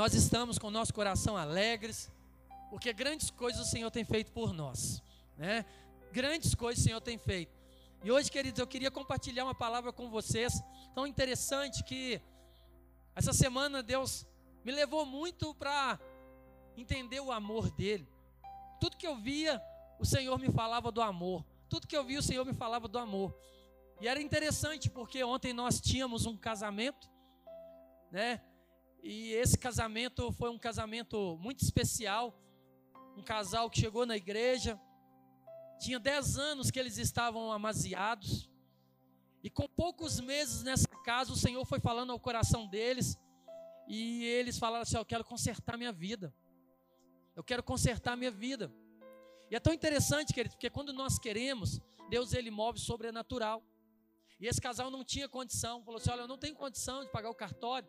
[0.00, 2.10] nós estamos com o nosso coração alegres,
[2.70, 5.02] porque grandes coisas o Senhor tem feito por nós,
[5.36, 5.66] né?
[6.10, 7.54] Grandes coisas o Senhor tem feito.
[8.02, 10.62] E hoje, queridos, eu queria compartilhar uma palavra com vocês,
[10.94, 12.18] tão interessante que
[13.14, 14.26] essa semana Deus
[14.64, 16.00] me levou muito para
[16.78, 18.08] entender o amor dele.
[18.80, 19.62] Tudo que eu via,
[19.98, 21.44] o Senhor me falava do amor.
[21.68, 23.38] Tudo que eu via, o Senhor me falava do amor.
[24.00, 27.06] E era interessante porque ontem nós tínhamos um casamento,
[28.10, 28.40] né?
[29.02, 32.34] E esse casamento foi um casamento muito especial.
[33.16, 34.80] Um casal que chegou na igreja,
[35.78, 38.50] tinha 10 anos que eles estavam amaziados.
[39.42, 43.18] E com poucos meses nessa casa, o Senhor foi falando ao coração deles.
[43.88, 46.34] E eles falaram assim: Eu quero consertar minha vida.
[47.34, 48.70] Eu quero consertar minha vida.
[49.50, 53.62] E é tão interessante, querido, porque quando nós queremos, Deus ele move sobrenatural.
[54.38, 57.30] E esse casal não tinha condição, falou assim: Olha, eu não tenho condição de pagar
[57.30, 57.88] o cartório.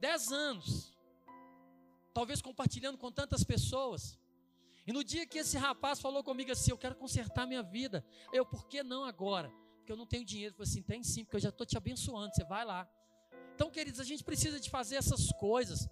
[0.00, 0.96] Dez anos,
[2.14, 4.18] talvez compartilhando com tantas pessoas.
[4.86, 8.46] E no dia que esse rapaz falou comigo assim: Eu quero consertar minha vida, eu,
[8.46, 9.52] por que não agora?
[9.76, 10.52] Porque eu não tenho dinheiro.
[10.54, 12.88] Eu falei assim: Tem sim, porque eu já estou te abençoando, você vai lá.
[13.54, 15.86] Então, queridos, a gente precisa de fazer essas coisas.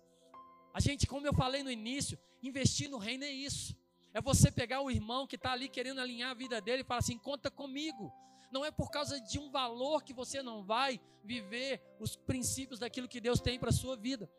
[0.73, 3.77] A gente, como eu falei no início, investir no reino é isso.
[4.15, 7.01] É você pegar o irmão que está ali querendo alinhar a vida dele e falar
[7.01, 8.11] assim: conta comigo.
[8.51, 13.09] Não é por causa de um valor que você não vai viver os princípios daquilo
[13.09, 14.31] que Deus tem para a sua vida.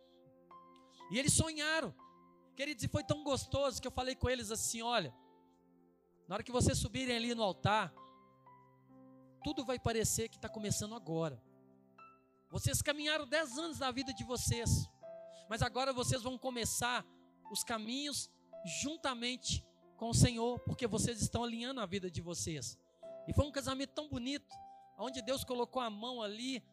[1.12, 1.94] E eles sonharam.
[2.56, 5.14] Queridos, e foi tão gostoso que eu falei com eles assim: olha,
[6.28, 7.94] na hora que vocês subirem ali no altar,
[9.44, 11.42] tudo vai parecer que está começando agora.
[12.52, 14.70] Vocês caminharam dez anos da vida de vocês,
[15.50, 17.06] mas agora vocês vão começar
[17.52, 18.30] os caminhos
[18.82, 19.66] juntamente
[19.98, 22.78] com o Senhor, porque vocês estão alinhando a vida de vocês.
[23.30, 24.56] E foi um casamento tão bonito,
[24.98, 26.64] onde Deus colocou a mão ali,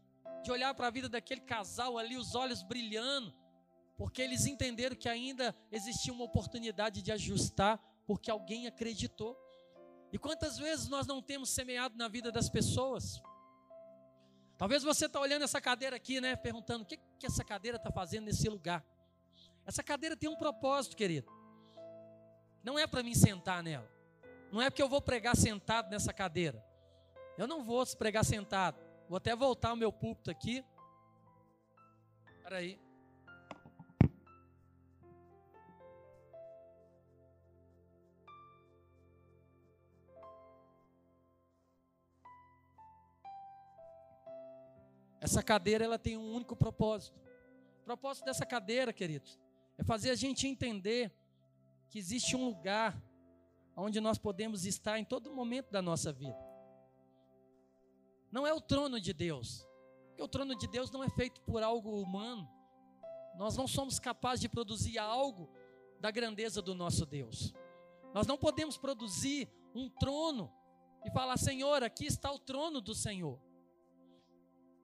[0.43, 3.31] de olhar para a vida daquele casal ali, os olhos brilhando,
[3.95, 9.39] porque eles entenderam que ainda existia uma oportunidade de ajustar, porque alguém acreditou.
[10.11, 13.21] E quantas vezes nós não temos semeado na vida das pessoas?
[14.57, 16.37] Talvez você está olhando essa cadeira aqui, né?
[16.37, 18.83] Perguntando o que, que essa cadeira está fazendo nesse lugar.
[19.67, 21.31] Essa cadeira tem um propósito, querido.
[22.65, 23.96] Não é para mim sentar nela.
[24.53, 26.65] Não é porque eu vou pregar sentado nessa cadeira.
[27.37, 28.79] Eu não vou pregar sentado.
[29.09, 30.65] Vou até voltar o meu púlpito aqui.
[32.39, 32.79] Espera aí.
[45.21, 47.19] Essa cadeira ela tem um único propósito.
[47.81, 49.39] O propósito dessa cadeira, queridos,
[49.77, 51.13] é fazer a gente entender
[51.91, 52.97] que existe um lugar
[53.77, 56.39] onde nós podemos estar em todo momento da nossa vida.
[58.33, 59.67] Não é o trono de Deus,
[60.09, 62.49] porque o trono de Deus não é feito por algo humano.
[63.37, 65.51] Nós não somos capazes de produzir algo
[66.01, 67.55] da grandeza do nosso Deus.
[68.15, 70.51] Nós não podemos produzir um trono
[71.05, 73.39] e falar, Senhor, aqui está o trono do Senhor.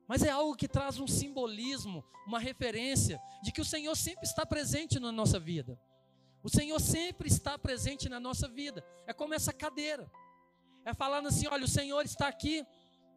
[0.07, 4.45] Mas é algo que traz um simbolismo, uma referência de que o Senhor sempre está
[4.45, 5.81] presente na nossa vida.
[6.43, 8.85] O Senhor sempre está presente na nossa vida.
[9.07, 10.11] É como essa cadeira.
[10.85, 12.67] É falando assim: olha, o Senhor está aqui.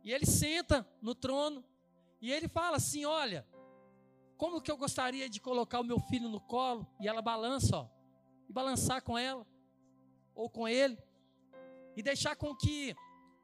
[0.03, 1.63] E ele senta no trono.
[2.21, 3.45] E ele fala assim: olha,
[4.37, 6.87] como que eu gostaria de colocar o meu filho no colo.
[6.99, 7.87] E ela balança, ó.
[8.47, 9.45] E balançar com ela.
[10.35, 10.97] Ou com ele.
[11.95, 12.95] E deixar com que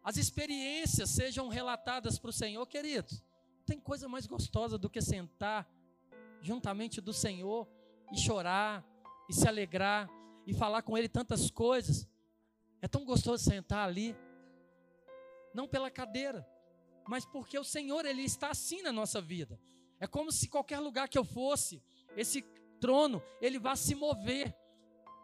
[0.03, 3.23] as experiências sejam relatadas para o Senhor, queridos.
[3.65, 5.67] Tem coisa mais gostosa do que sentar
[6.41, 7.67] juntamente do Senhor
[8.11, 8.83] e chorar
[9.31, 10.09] e se alegrar
[10.45, 12.05] e falar com Ele tantas coisas.
[12.81, 14.15] É tão gostoso sentar ali,
[15.53, 16.45] não pela cadeira,
[17.07, 19.57] mas porque o Senhor Ele está assim na nossa vida.
[19.99, 21.81] É como se qualquer lugar que eu fosse,
[22.17, 22.41] esse
[22.81, 24.53] trono, ele vá se mover.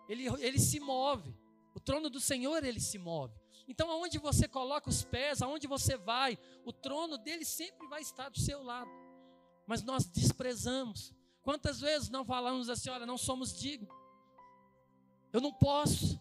[0.08, 1.36] Ele, ele se move.
[1.76, 3.34] O trono do Senhor, ele se move.
[3.68, 8.30] Então, aonde você coloca os pés, aonde você vai, o trono dele sempre vai estar
[8.30, 8.90] do seu lado.
[9.66, 11.12] Mas nós desprezamos.
[11.42, 13.97] Quantas vezes não falamos assim, olha, não somos dignos.
[15.32, 16.20] Eu não posso,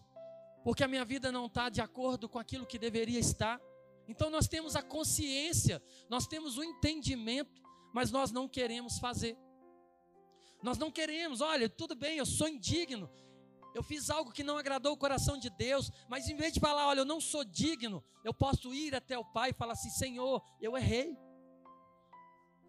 [0.63, 3.59] porque a minha vida não está de acordo com aquilo que deveria estar.
[4.07, 7.61] Então nós temos a consciência, nós temos o entendimento,
[7.93, 9.37] mas nós não queremos fazer.
[10.61, 13.09] Nós não queremos, olha, tudo bem, eu sou indigno,
[13.75, 16.87] eu fiz algo que não agradou o coração de Deus, mas em vez de falar,
[16.87, 20.43] olha, eu não sou digno, eu posso ir até o Pai e falar assim: Senhor,
[20.59, 21.15] eu errei,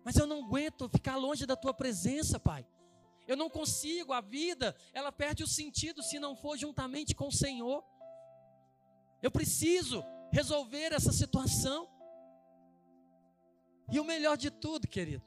[0.05, 2.67] mas eu não aguento ficar longe da tua presença, Pai.
[3.29, 7.33] Eu não consigo, a vida, ela perde o sentido se não for juntamente com o
[7.33, 7.85] Senhor.
[9.23, 10.03] Eu preciso
[10.33, 11.87] resolver essa situação.
[13.93, 15.25] E o melhor de tudo, querido,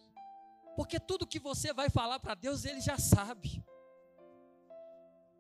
[0.76, 3.64] Porque tudo que você vai falar para Deus, Ele já sabe.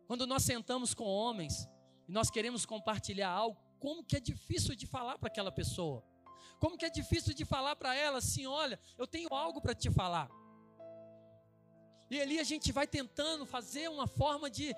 [0.05, 1.67] Quando nós sentamos com homens
[2.07, 6.03] e nós queremos compartilhar algo, como que é difícil de falar para aquela pessoa?
[6.59, 9.89] Como que é difícil de falar para ela assim: olha, eu tenho algo para te
[9.89, 10.29] falar.
[12.11, 14.75] E ali a gente vai tentando fazer uma forma de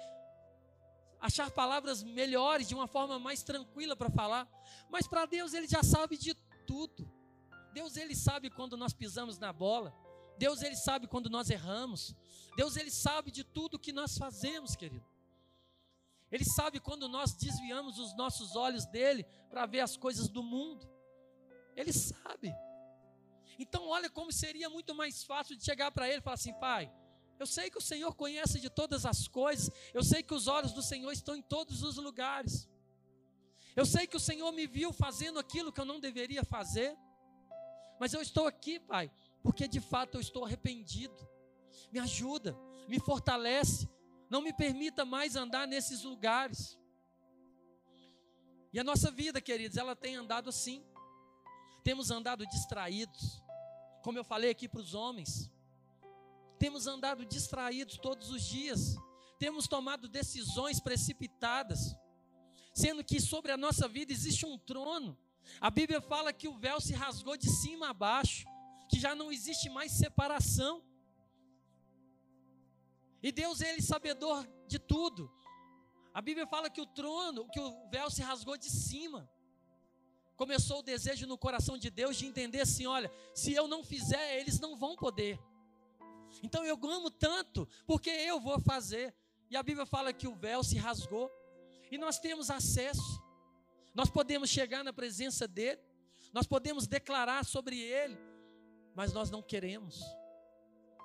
[1.20, 4.48] achar palavras melhores, de uma forma mais tranquila para falar.
[4.88, 6.36] Mas para Deus ele já sabe de
[6.68, 7.12] tudo.
[7.74, 9.92] Deus ele sabe quando nós pisamos na bola.
[10.38, 12.16] Deus ele sabe quando nós erramos.
[12.56, 15.04] Deus ele sabe de tudo que nós fazemos, querido.
[16.32, 20.88] Ele sabe quando nós desviamos os nossos olhos dele para ver as coisas do mundo.
[21.76, 22.54] Ele sabe.
[23.58, 26.92] Então, olha como seria muito mais fácil de chegar para ele e falar assim: Pai,
[27.40, 30.72] eu sei que o Senhor conhece de todas as coisas, eu sei que os olhos
[30.72, 32.70] do Senhor estão em todos os lugares.
[33.76, 36.96] Eu sei que o Senhor me viu fazendo aquilo que eu não deveria fazer,
[38.00, 41.28] mas eu estou aqui, Pai, porque de fato eu estou arrependido.
[41.92, 42.58] Me ajuda,
[42.88, 43.90] me fortalece,
[44.30, 46.78] não me permita mais andar nesses lugares.
[48.72, 50.84] E a nossa vida, queridos, ela tem andado assim.
[51.84, 53.44] Temos andado distraídos,
[54.02, 55.52] como eu falei aqui para os homens.
[56.64, 58.96] Temos andado distraídos todos os dias.
[59.38, 61.94] Temos tomado decisões precipitadas,
[62.74, 65.18] sendo que sobre a nossa vida existe um trono.
[65.60, 68.48] A Bíblia fala que o véu se rasgou de cima a baixo,
[68.90, 70.82] que já não existe mais separação.
[73.22, 75.30] E Deus, ele é sabedor de tudo.
[76.14, 79.30] A Bíblia fala que o trono, que o véu se rasgou de cima.
[80.38, 84.40] Começou o desejo no coração de Deus de entender assim: olha, se eu não fizer,
[84.40, 85.38] eles não vão poder.
[86.42, 89.14] Então eu amo tanto, porque eu vou fazer.
[89.50, 91.32] E a Bíblia fala que o véu se rasgou.
[91.92, 93.22] E nós temos acesso.
[93.94, 95.80] Nós podemos chegar na presença dele.
[96.32, 98.18] Nós podemos declarar sobre ele.
[98.96, 100.02] Mas nós não queremos.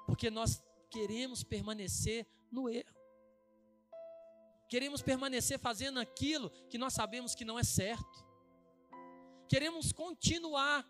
[0.07, 2.97] Porque nós queremos permanecer no erro.
[4.69, 8.27] Queremos permanecer fazendo aquilo que nós sabemos que não é certo.
[9.49, 10.87] Queremos continuar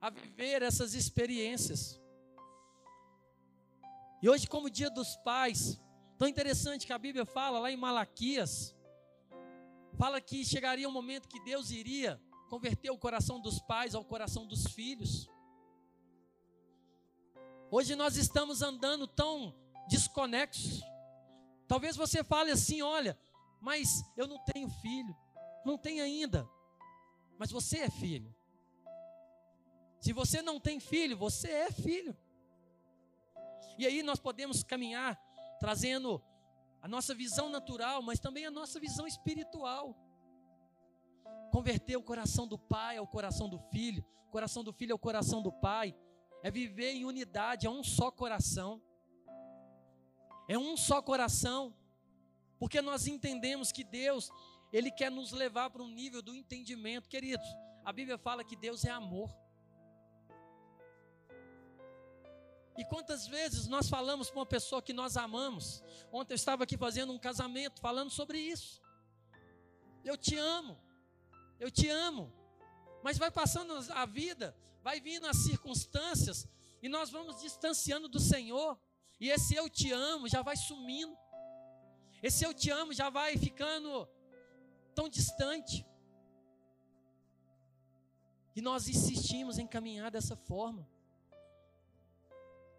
[0.00, 2.00] a viver essas experiências.
[4.24, 5.78] E hoje, como dia dos pais,
[6.16, 8.74] tão interessante que a Bíblia fala lá em Malaquias,
[9.98, 12.18] fala que chegaria um momento que Deus iria
[12.48, 15.28] converter o coração dos pais ao coração dos filhos.
[17.70, 19.54] Hoje nós estamos andando tão
[19.90, 20.80] desconexos.
[21.68, 23.20] Talvez você fale assim: olha,
[23.60, 25.14] mas eu não tenho filho.
[25.66, 26.48] Não tem ainda.
[27.36, 28.34] Mas você é filho.
[30.00, 32.16] Se você não tem filho, você é filho.
[33.78, 35.20] E aí nós podemos caminhar
[35.58, 36.22] trazendo
[36.80, 39.96] a nossa visão natural, mas também a nossa visão espiritual.
[41.50, 45.40] Converter o coração do pai ao coração do filho, o coração do filho ao coração
[45.40, 45.94] do pai,
[46.42, 48.82] é viver em unidade, é um só coração.
[50.46, 51.74] É um só coração,
[52.58, 54.30] porque nós entendemos que Deus,
[54.70, 57.46] Ele quer nos levar para um nível do entendimento, queridos.
[57.82, 59.34] A Bíblia fala que Deus é amor.
[62.76, 65.82] E quantas vezes nós falamos com uma pessoa que nós amamos?
[66.12, 68.82] Ontem eu estava aqui fazendo um casamento, falando sobre isso.
[70.04, 70.78] Eu te amo,
[71.60, 72.32] eu te amo.
[73.02, 76.48] Mas vai passando a vida, vai vindo as circunstâncias,
[76.82, 78.78] e nós vamos distanciando do Senhor.
[79.20, 81.16] E esse eu te amo já vai sumindo.
[82.22, 84.08] Esse eu te amo já vai ficando
[84.94, 85.86] tão distante.
[88.56, 90.88] E nós insistimos em caminhar dessa forma.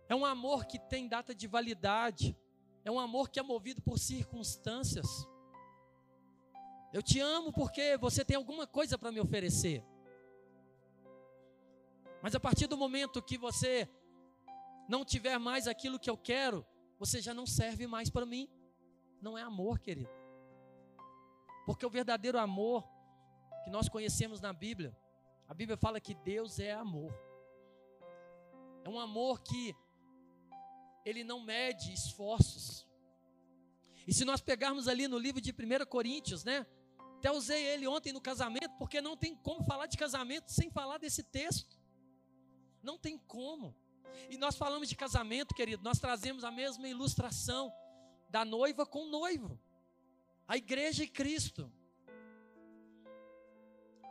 [0.07, 2.37] É um amor que tem data de validade.
[2.83, 5.07] É um amor que é movido por circunstâncias.
[6.93, 9.83] Eu te amo porque você tem alguma coisa para me oferecer.
[12.21, 13.89] Mas a partir do momento que você
[14.87, 16.65] não tiver mais aquilo que eu quero,
[16.97, 18.47] você já não serve mais para mim.
[19.21, 20.09] Não é amor, querido.
[21.65, 22.87] Porque o verdadeiro amor
[23.63, 24.95] que nós conhecemos na Bíblia,
[25.47, 27.11] a Bíblia fala que Deus é amor.
[28.83, 29.75] É um amor que
[31.05, 32.85] ele não mede esforços.
[34.07, 36.65] E se nós pegarmos ali no livro de 1 Coríntios, né?
[37.17, 40.97] Até usei ele ontem no casamento, porque não tem como falar de casamento sem falar
[40.97, 41.79] desse texto.
[42.83, 43.75] Não tem como.
[44.29, 47.73] E nós falamos de casamento, querido, nós trazemos a mesma ilustração
[48.29, 49.59] da noiva com o noivo.
[50.47, 51.71] A igreja e Cristo.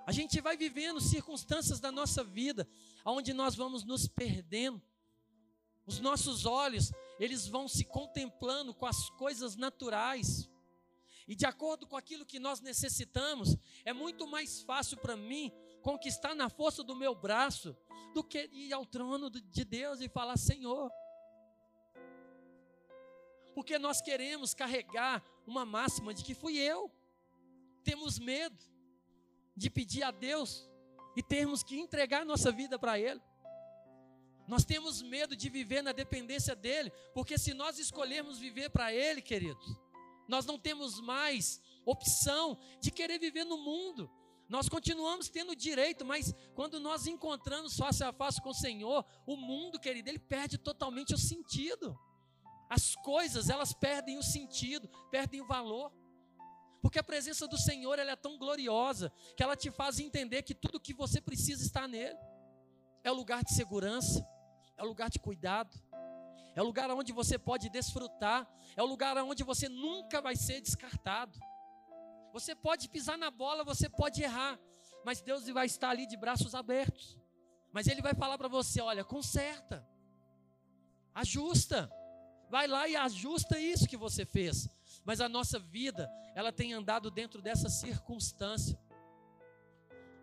[0.06, 2.68] A gente vai vivendo circunstâncias da nossa vida,
[3.04, 4.82] onde nós vamos nos perdendo.
[5.86, 10.50] Os nossos olhos, eles vão se contemplando com as coisas naturais.
[11.26, 16.34] E de acordo com aquilo que nós necessitamos, é muito mais fácil para mim conquistar
[16.34, 17.76] na força do meu braço,
[18.12, 20.90] do que ir ao trono de Deus e falar: Senhor.
[23.54, 26.90] Porque nós queremos carregar uma máxima de que fui eu.
[27.84, 28.58] Temos medo
[29.56, 30.68] de pedir a Deus
[31.16, 33.20] e termos que entregar nossa vida para Ele.
[34.46, 39.22] Nós temos medo de viver na dependência dEle, porque se nós escolhermos viver para Ele,
[39.22, 39.76] queridos,
[40.28, 44.10] nós não temos mais opção de querer viver no mundo.
[44.48, 49.36] Nós continuamos tendo direito, mas quando nós encontramos face a face com o Senhor, o
[49.36, 51.98] mundo, querido, ele perde totalmente o sentido.
[52.68, 55.92] As coisas, elas perdem o sentido, perdem o valor.
[56.82, 60.54] Porque a presença do Senhor ela é tão gloriosa que ela te faz entender que
[60.54, 62.18] tudo que você precisa está nele.
[63.02, 64.26] É o lugar de segurança,
[64.76, 65.76] é o lugar de cuidado,
[66.54, 70.60] é o lugar onde você pode desfrutar, é o lugar onde você nunca vai ser
[70.60, 71.38] descartado.
[72.32, 74.58] Você pode pisar na bola, você pode errar,
[75.04, 77.18] mas Deus vai estar ali de braços abertos.
[77.72, 79.86] Mas Ele vai falar para você: olha, conserta,
[81.14, 81.90] ajusta,
[82.48, 84.68] vai lá e ajusta isso que você fez.
[85.04, 88.78] Mas a nossa vida, ela tem andado dentro dessa circunstância.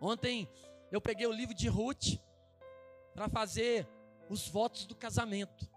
[0.00, 0.48] Ontem
[0.90, 2.18] eu peguei o livro de Ruth
[3.14, 3.86] para fazer
[4.32, 5.68] os votos do casamento.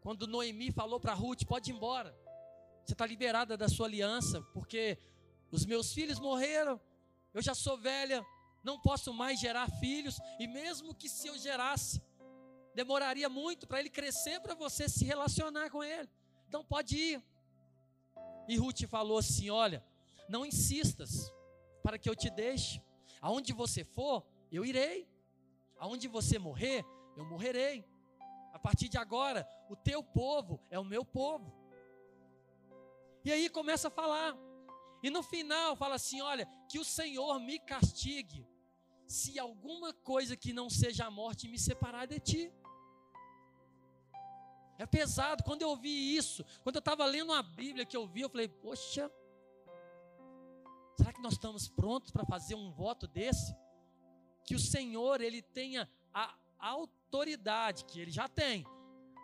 [0.00, 2.16] Quando Noemi falou para Ruth: pode ir embora,
[2.82, 4.98] você está liberada da sua aliança, porque
[5.52, 6.80] os meus filhos morreram,
[7.34, 8.24] eu já sou velha,
[8.64, 12.02] não posso mais gerar filhos, e mesmo que se eu gerasse,
[12.74, 16.08] demoraria muito para ele crescer para você se relacionar com ele.
[16.48, 17.22] Então pode ir.
[18.48, 19.84] E Ruth falou assim: Olha,
[20.26, 21.30] não insistas
[21.82, 22.82] para que eu te deixe.
[23.20, 24.24] Aonde você for,
[24.56, 25.08] eu irei.
[25.78, 26.84] Aonde você morrer,
[27.16, 27.84] eu morrerei.
[28.52, 31.52] A partir de agora, o teu povo é o meu povo.
[33.24, 34.36] E aí começa a falar.
[35.02, 38.46] E no final fala assim: olha, que o Senhor me castigue
[39.06, 42.52] se alguma coisa que não seja a morte me separar de ti.
[44.78, 45.42] É pesado.
[45.42, 48.48] Quando eu ouvi isso, quando eu estava lendo a Bíblia que eu vi, eu falei,
[48.48, 49.10] poxa,
[50.96, 53.54] será que nós estamos prontos para fazer um voto desse?
[54.44, 58.66] Que o Senhor, Ele tenha a autoridade, que Ele já tem,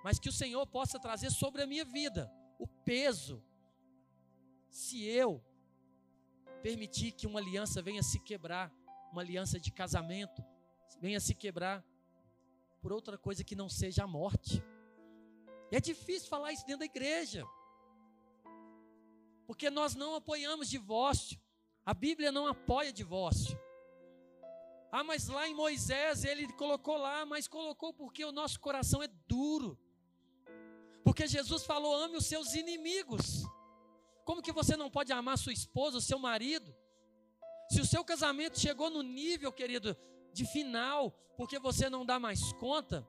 [0.05, 3.43] mas que o Senhor possa trazer sobre a minha vida o peso,
[4.71, 5.43] se eu
[6.63, 8.73] permitir que uma aliança venha se quebrar,
[9.13, 10.45] uma aliança de casamento,
[11.01, 11.85] venha se quebrar
[12.81, 14.63] por outra coisa que não seja a morte.
[15.71, 17.45] E é difícil falar isso dentro da igreja.
[19.47, 21.41] Porque nós não apoiamos divórcio.
[21.85, 23.59] A Bíblia não apoia divórcio.
[24.99, 29.09] Ah, mas lá em Moisés ele colocou lá, mas colocou porque o nosso coração é
[29.29, 29.79] duro.
[31.05, 33.45] Porque Jesus falou: ame os seus inimigos.
[34.25, 36.75] Como que você não pode amar sua esposa, o seu marido?
[37.71, 39.95] Se o seu casamento chegou no nível, querido,
[40.33, 43.07] de final, porque você não dá mais conta,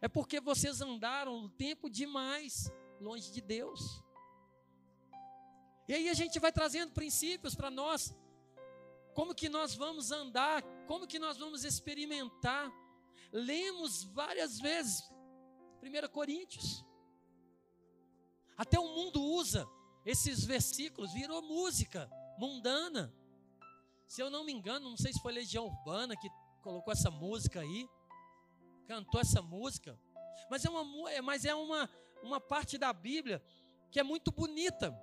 [0.00, 4.02] é porque vocês andaram tempo demais longe de Deus.
[5.86, 8.16] E aí a gente vai trazendo princípios para nós.
[9.14, 10.64] Como que nós vamos andar?
[10.92, 12.70] Como que nós vamos experimentar?
[13.32, 15.02] Lemos várias vezes
[15.82, 16.84] 1 Coríntios.
[18.58, 19.66] Até o mundo usa
[20.04, 23.10] esses versículos, virou música mundana.
[24.06, 26.28] Se eu não me engano, não sei se foi Legião Urbana que
[26.60, 27.88] colocou essa música aí
[28.86, 29.98] cantou essa música,
[30.50, 31.88] mas é uma, é, mas é uma,
[32.22, 33.42] uma parte da Bíblia
[33.90, 34.94] que é muito bonita,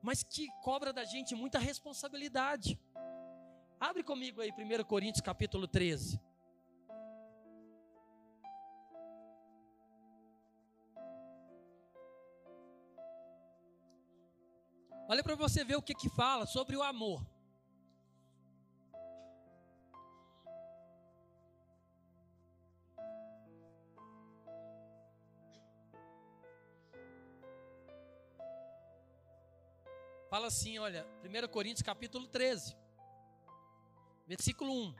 [0.00, 2.78] mas que cobra da gente muita responsabilidade.
[3.78, 6.20] Abre comigo aí 1 Coríntios capítulo 13.
[15.08, 17.24] Olha para você ver o que que fala sobre o amor.
[30.36, 32.76] fala assim, olha, 1 Coríntios capítulo 13,
[34.26, 34.94] versículo 1.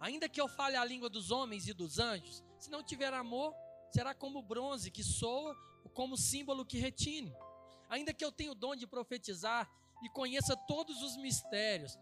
[0.00, 3.54] Ainda que eu fale a língua dos homens e dos anjos, se não tiver amor,
[3.90, 7.34] será como bronze que soa, ou como símbolo que retine.
[7.88, 9.70] Ainda que eu tenha o dom de profetizar
[10.02, 11.98] e conheça todos os mistérios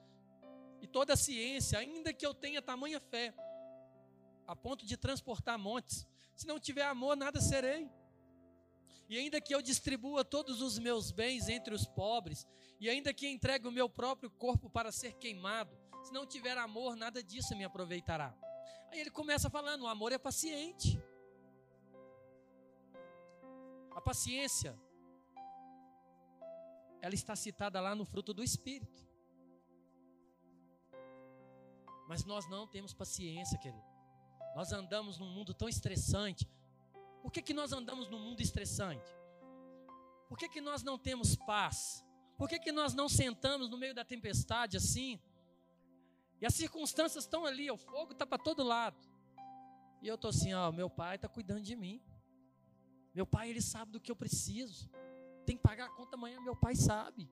[0.81, 3.35] e toda a ciência, ainda que eu tenha tamanha fé,
[4.47, 7.91] a ponto de transportar montes, se não tiver amor, nada serei.
[9.09, 12.47] E ainda que eu distribua todos os meus bens entre os pobres
[12.81, 16.97] e ainda que entregue o meu próprio corpo para ser queimado, se não tiver amor,
[16.97, 18.35] nada disso me aproveitará.
[18.91, 21.01] Aí ele começa falando: o amor é paciente.
[23.95, 24.79] A paciência,
[27.01, 29.07] ela está citada lá no fruto do Espírito.
[32.09, 33.85] Mas nós não temos paciência, querido.
[34.55, 36.49] Nós andamos num mundo tão estressante.
[37.23, 39.11] Por que, que nós andamos num mundo estressante?
[40.29, 42.05] Por que, que nós não temos paz?
[42.37, 45.21] Por que, que nós não sentamos no meio da tempestade assim?
[46.43, 48.99] E as circunstâncias estão ali, o fogo está para todo lado.
[50.03, 52.03] E eu estou assim, ó, meu pai está cuidando de mim.
[53.15, 54.91] Meu pai, ele sabe do que eu preciso.
[55.47, 57.31] Tem que pagar a conta amanhã, meu pai sabe.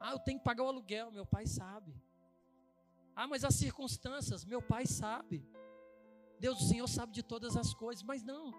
[0.00, 1.94] Ah, eu tenho que pagar o aluguel, meu pai sabe.
[3.14, 5.46] Ah, mas as circunstâncias, meu pai sabe.
[6.40, 8.52] Deus, o Senhor sabe de todas as coisas, mas não.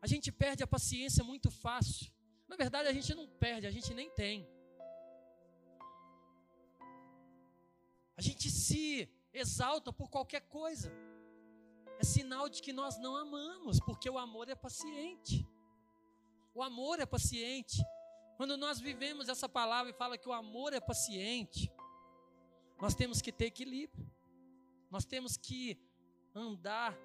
[0.00, 2.10] A gente perde a paciência muito fácil.
[2.48, 4.48] Na verdade, a gente não perde, a gente nem tem.
[8.22, 10.92] A gente se exalta por qualquer coisa.
[11.98, 15.44] É sinal de que nós não amamos, porque o amor é paciente.
[16.54, 17.84] O amor é paciente.
[18.36, 21.68] Quando nós vivemos essa palavra e fala que o amor é paciente,
[22.80, 24.08] nós temos que ter equilíbrio.
[24.88, 25.76] Nós temos que
[26.32, 26.96] andar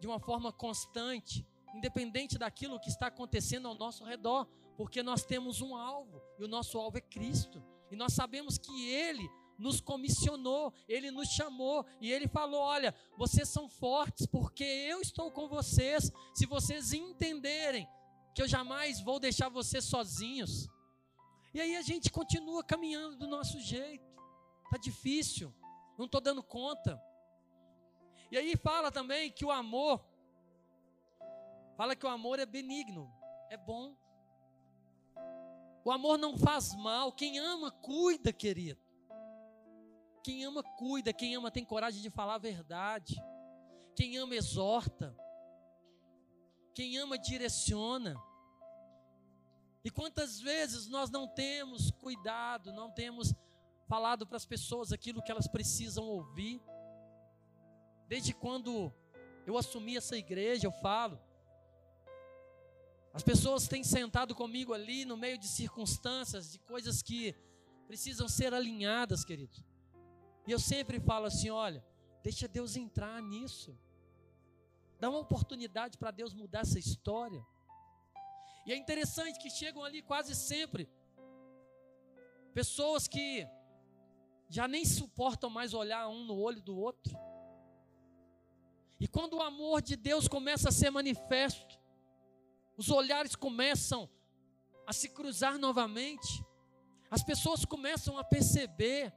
[0.00, 5.60] de uma forma constante, independente daquilo que está acontecendo ao nosso redor, porque nós temos
[5.60, 7.62] um alvo, e o nosso alvo é Cristo.
[7.90, 13.48] E nós sabemos que Ele nos comissionou, Ele nos chamou, e Ele falou: Olha, vocês
[13.48, 16.12] são fortes, porque eu estou com vocês.
[16.34, 17.88] Se vocês entenderem
[18.36, 20.68] que eu jamais vou deixar vocês sozinhos.
[21.54, 24.04] E aí a gente continua caminhando do nosso jeito.
[24.70, 25.54] Tá difícil,
[25.96, 27.00] não estou dando conta.
[28.30, 30.04] E aí fala também que o amor,
[31.78, 33.10] fala que o amor é benigno,
[33.48, 33.96] é bom.
[35.82, 37.12] O amor não faz mal.
[37.12, 38.78] Quem ama, cuida, querido.
[40.26, 41.12] Quem ama, cuida.
[41.12, 43.14] Quem ama, tem coragem de falar a verdade.
[43.94, 45.16] Quem ama, exorta.
[46.74, 48.20] Quem ama, direciona.
[49.84, 53.32] E quantas vezes nós não temos cuidado, não temos
[53.86, 56.60] falado para as pessoas aquilo que elas precisam ouvir.
[58.08, 58.92] Desde quando
[59.46, 61.20] eu assumi essa igreja, eu falo.
[63.14, 67.32] As pessoas têm sentado comigo ali no meio de circunstâncias, de coisas que
[67.86, 69.64] precisam ser alinhadas, queridos.
[70.46, 71.84] E eu sempre falo assim: olha,
[72.22, 73.76] deixa Deus entrar nisso.
[74.98, 77.44] Dá uma oportunidade para Deus mudar essa história.
[78.64, 80.88] E é interessante que chegam ali quase sempre
[82.52, 83.46] pessoas que
[84.48, 87.14] já nem suportam mais olhar um no olho do outro.
[88.98, 91.78] E quando o amor de Deus começa a ser manifesto,
[92.76, 94.08] os olhares começam
[94.86, 96.42] a se cruzar novamente,
[97.10, 99.12] as pessoas começam a perceber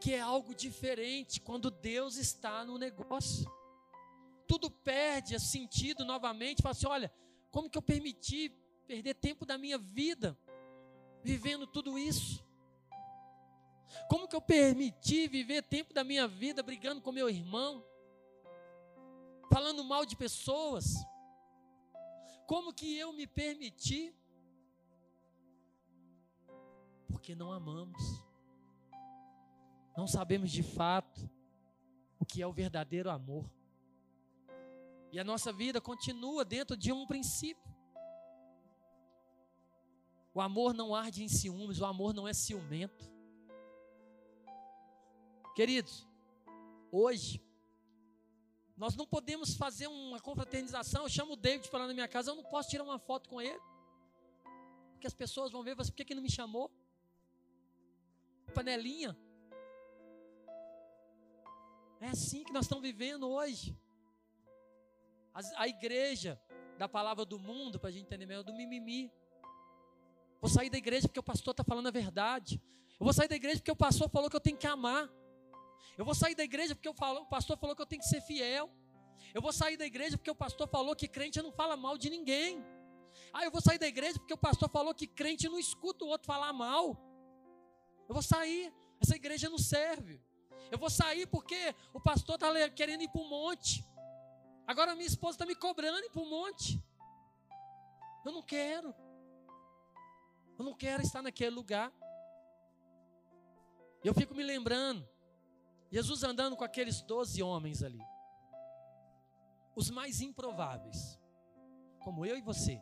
[0.00, 3.50] que é algo diferente quando Deus está no negócio.
[4.46, 7.12] Tudo perde sentido novamente, fala assim: olha,
[7.50, 8.50] como que eu permiti
[8.86, 10.38] perder tempo da minha vida
[11.22, 12.44] vivendo tudo isso?
[14.08, 17.84] Como que eu permiti viver tempo da minha vida brigando com meu irmão?
[19.50, 20.94] Falando mal de pessoas?
[22.46, 24.14] Como que eu me permiti?
[27.08, 28.25] Porque não amamos.
[29.96, 31.28] Não sabemos de fato
[32.18, 33.50] o que é o verdadeiro amor.
[35.10, 37.74] E a nossa vida continua dentro de um princípio.
[40.34, 43.10] O amor não arde em ciúmes, o amor não é ciumento.
[45.54, 46.06] Queridos,
[46.92, 47.42] hoje,
[48.76, 51.04] nós não podemos fazer uma confraternização.
[51.04, 53.30] Eu chamo o David para lá na minha casa, eu não posso tirar uma foto
[53.30, 53.58] com ele.
[54.92, 56.70] Porque as pessoas vão ver, por que, que não me chamou?
[58.54, 59.16] Panelinha.
[62.00, 63.76] É assim que nós estamos vivendo hoje.
[65.32, 66.40] A, a igreja
[66.76, 69.10] da palavra do mundo, para a gente entender melhor, do mimimi.
[70.40, 72.60] Vou sair da igreja porque o pastor está falando a verdade.
[72.98, 75.10] Eu vou sair da igreja porque o pastor falou que eu tenho que amar.
[75.96, 78.20] Eu vou sair da igreja porque falo, o pastor falou que eu tenho que ser
[78.20, 78.70] fiel.
[79.34, 82.10] Eu vou sair da igreja porque o pastor falou que crente não fala mal de
[82.10, 82.62] ninguém.
[83.32, 86.08] Ah, eu vou sair da igreja porque o pastor falou que crente não escuta o
[86.08, 86.96] outro falar mal.
[88.08, 90.20] Eu vou sair, essa igreja não serve.
[90.70, 93.84] Eu vou sair porque o pastor está querendo ir para o monte.
[94.66, 96.82] Agora minha esposa está me cobrando ir para o monte.
[98.24, 98.94] Eu não quero.
[100.58, 101.92] Eu não quero estar naquele lugar.
[104.02, 105.08] Eu fico me lembrando,
[105.90, 108.00] Jesus andando com aqueles doze homens ali.
[109.74, 111.18] Os mais improváveis.
[112.00, 112.80] Como eu e você.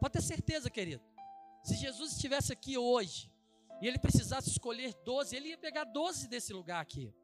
[0.00, 1.02] Pode ter certeza, querido.
[1.62, 3.30] Se Jesus estivesse aqui hoje
[3.80, 7.14] e ele precisasse escolher doze, ele ia pegar doze desse lugar aqui.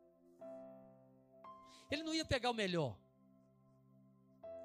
[1.90, 2.96] Ele não ia pegar o melhor.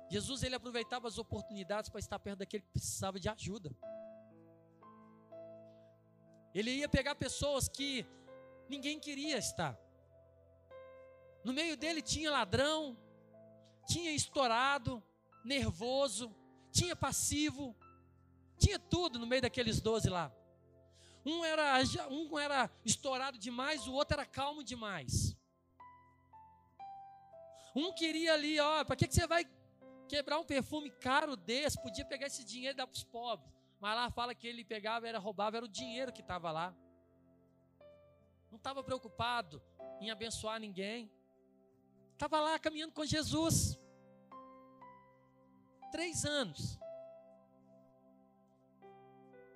[0.09, 3.75] Jesus ele aproveitava as oportunidades para estar perto daquele que precisava de ajuda.
[6.53, 8.05] Ele ia pegar pessoas que
[8.67, 9.79] ninguém queria estar.
[11.43, 12.97] No meio dele tinha ladrão,
[13.87, 15.03] tinha estourado,
[15.43, 16.35] nervoso,
[16.71, 17.75] tinha passivo,
[18.57, 20.31] tinha tudo no meio daqueles doze lá.
[21.25, 25.35] Um era, um era estourado demais, o outro era calmo demais.
[27.75, 29.45] Um queria ali, ó, para que, que você vai
[30.07, 31.81] quebrar um perfume caro desse?
[31.81, 33.53] Podia pegar esse dinheiro e dar para os pobres.
[33.79, 36.75] Mas lá fala que ele pegava, era roubava, era o dinheiro que estava lá.
[38.49, 39.61] Não estava preocupado
[40.01, 41.11] em abençoar ninguém.
[42.13, 43.79] Estava lá caminhando com Jesus.
[45.91, 46.79] Três anos.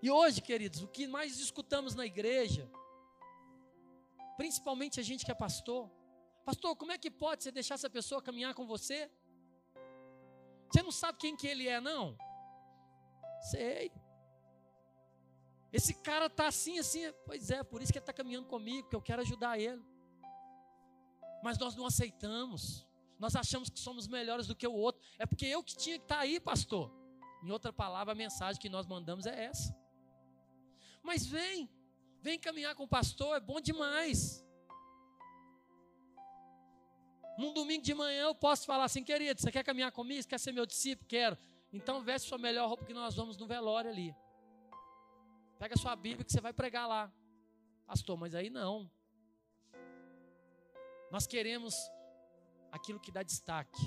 [0.05, 2.69] E hoje, queridos, o que mais escutamos na igreja,
[4.35, 5.89] principalmente a gente que é pastor,
[6.43, 9.09] pastor, como é que pode você deixar essa pessoa caminhar com você?
[10.69, 12.17] Você não sabe quem que ele é, não?
[13.49, 13.93] Sei.
[15.71, 18.95] Esse cara tá assim, assim, pois é, por isso que ele está caminhando comigo, que
[18.97, 19.81] eu quero ajudar ele.
[21.41, 22.85] Mas nós não aceitamos.
[23.17, 25.01] Nós achamos que somos melhores do que o outro.
[25.17, 26.91] É porque eu que tinha que estar tá aí, pastor.
[27.41, 29.82] Em outra palavra, a mensagem que nós mandamos é essa.
[31.13, 31.69] Mas vem,
[32.23, 34.43] vem caminhar com o pastor, é bom demais.
[37.37, 40.23] Num domingo de manhã eu posso falar assim, querido, você quer caminhar comigo?
[40.23, 41.07] Você quer ser meu discípulo?
[41.07, 41.37] Quero.
[41.71, 44.15] Então veste sua melhor roupa que nós vamos no velório ali.
[45.59, 47.13] Pega sua Bíblia que você vai pregar lá.
[47.85, 48.89] Pastor, mas aí não.
[51.11, 51.75] Nós queremos
[52.71, 53.83] aquilo que dá destaque.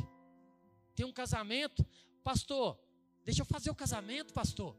[0.95, 1.85] Tem um casamento,
[2.23, 2.79] pastor,
[3.25, 4.77] deixa eu fazer o casamento, pastor.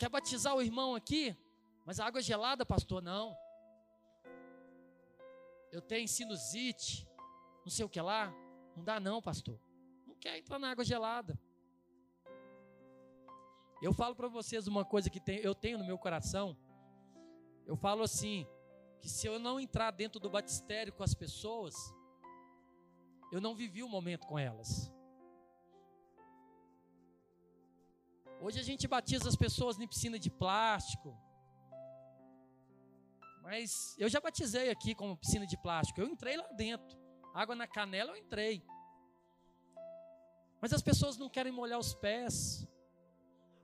[0.00, 1.36] Quer batizar o irmão aqui?
[1.84, 3.02] Mas a água é gelada, pastor?
[3.02, 3.36] Não.
[5.70, 7.06] Eu tenho sinusite,
[7.62, 8.34] não sei o que lá.
[8.74, 9.60] Não dá não, pastor.
[10.06, 11.38] Não quer entrar na água gelada.
[13.82, 16.56] Eu falo para vocês uma coisa que eu tenho no meu coração.
[17.66, 18.46] Eu falo assim,
[19.02, 21.74] que se eu não entrar dentro do batistério com as pessoas,
[23.30, 24.90] eu não vivi o momento com elas.
[28.42, 31.14] Hoje a gente batiza as pessoas em piscina de plástico.
[33.42, 36.00] Mas eu já batizei aqui com piscina de plástico.
[36.00, 36.98] Eu entrei lá dentro.
[37.34, 38.64] Água na canela eu entrei.
[40.58, 42.66] Mas as pessoas não querem molhar os pés.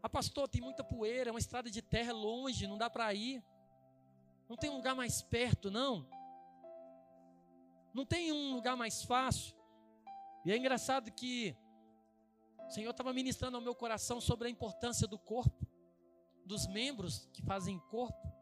[0.03, 3.43] Ah, pastor, tem muita poeira, é uma estrada de terra longe, não dá para ir.
[4.47, 6.07] Não tem um lugar mais perto, não.
[7.95, 9.57] Não tem um lugar mais fácil.
[10.45, 11.57] E é engraçado que
[12.69, 15.67] o Senhor estava ministrando ao meu coração sobre a importância do corpo,
[16.45, 18.33] dos membros que fazem corpo.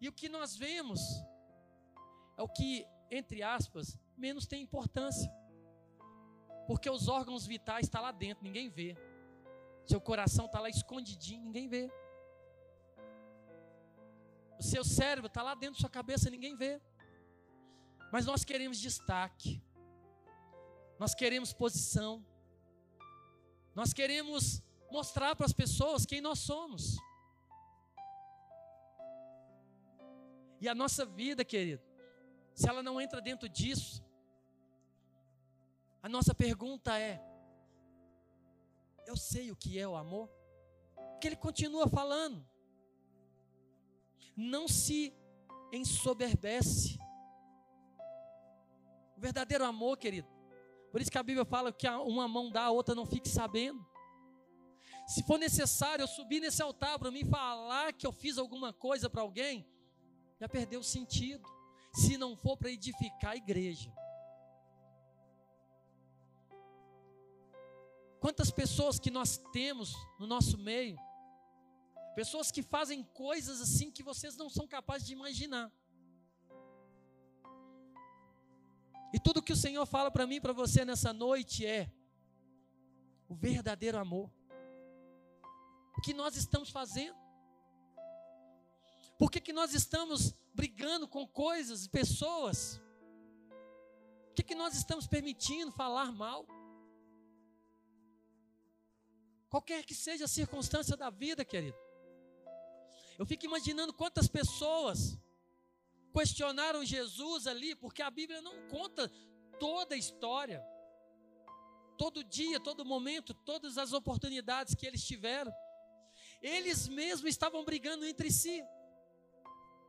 [0.00, 1.00] E o que nós vemos
[2.36, 5.30] é o que, entre aspas, menos tem importância.
[6.66, 8.96] Porque os órgãos vitais estão tá lá dentro, ninguém vê.
[9.86, 11.90] Seu coração está lá escondidinho, ninguém vê.
[14.58, 16.80] O seu cérebro está lá dentro da sua cabeça, ninguém vê.
[18.12, 19.62] Mas nós queremos destaque.
[20.98, 22.24] Nós queremos posição.
[23.76, 26.96] Nós queremos mostrar para as pessoas quem nós somos.
[30.58, 31.82] E a nossa vida, querido,
[32.54, 34.02] se ela não entra dentro disso,
[36.02, 37.22] a nossa pergunta é:
[39.06, 40.30] eu sei o que é o amor?
[41.10, 42.42] Porque ele continua falando.
[44.34, 45.14] Não se
[45.70, 46.98] ensoberbece.
[49.18, 50.35] O verdadeiro amor, querido,
[50.90, 53.84] por isso que a Bíblia fala que uma mão dá, a outra não fique sabendo.
[55.06, 59.08] Se for necessário eu subir nesse altar para mim falar que eu fiz alguma coisa
[59.08, 59.66] para alguém,
[60.40, 61.48] já perdeu o sentido.
[61.94, 63.90] Se não for para edificar a igreja.
[68.20, 70.98] Quantas pessoas que nós temos no nosso meio,
[72.14, 75.70] pessoas que fazem coisas assim que vocês não são capazes de imaginar.
[79.12, 81.90] E tudo que o Senhor fala para mim para você nessa noite é
[83.28, 84.30] o verdadeiro amor.
[85.96, 87.16] O que nós estamos fazendo?
[89.18, 92.80] Por que, que nós estamos brigando com coisas pessoas?
[94.26, 96.46] Por que, que nós estamos permitindo falar mal?
[99.48, 101.78] Qualquer que seja a circunstância da vida, querido.
[103.18, 105.18] Eu fico imaginando quantas pessoas
[106.16, 109.06] questionaram Jesus ali, porque a Bíblia não conta
[109.60, 110.64] toda a história,
[111.98, 115.52] todo dia, todo momento, todas as oportunidades que eles tiveram.
[116.40, 118.64] Eles mesmos estavam brigando entre si.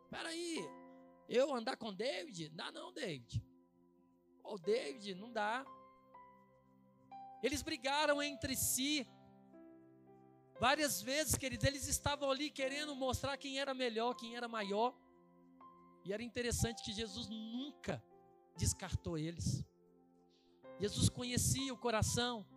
[0.03, 0.59] Espera aí,
[1.29, 2.49] eu andar com David?
[2.49, 3.41] Dá não, David.
[4.43, 5.65] O David, não dá.
[7.41, 9.07] Eles brigaram entre si.
[10.59, 15.06] Várias vezes, queridos, eles estavam ali querendo mostrar quem era melhor, quem era maior.
[16.07, 18.01] E era interessante que Jesus nunca
[18.55, 19.61] descartou eles.
[20.79, 22.47] Jesus conhecia o coração.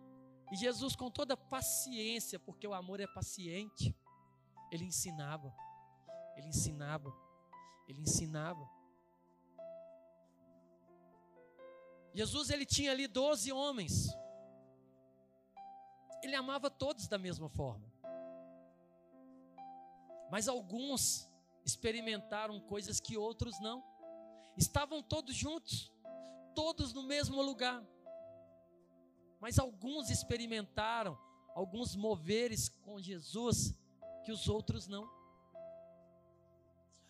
[0.49, 3.93] E Jesus, com toda paciência, porque o amor é paciente,
[4.71, 5.53] ele ensinava,
[6.37, 7.13] ele ensinava,
[7.89, 8.69] ele ensinava.
[12.13, 14.15] Jesus, ele tinha ali doze homens.
[16.23, 17.91] Ele amava todos da mesma forma.
[20.29, 21.30] Mas alguns
[21.65, 23.83] experimentaram coisas que outros não.
[24.57, 25.91] Estavam todos juntos,
[26.55, 27.83] todos no mesmo lugar.
[29.39, 31.17] Mas alguns experimentaram
[31.55, 33.73] alguns moveres com Jesus
[34.23, 35.09] que os outros não.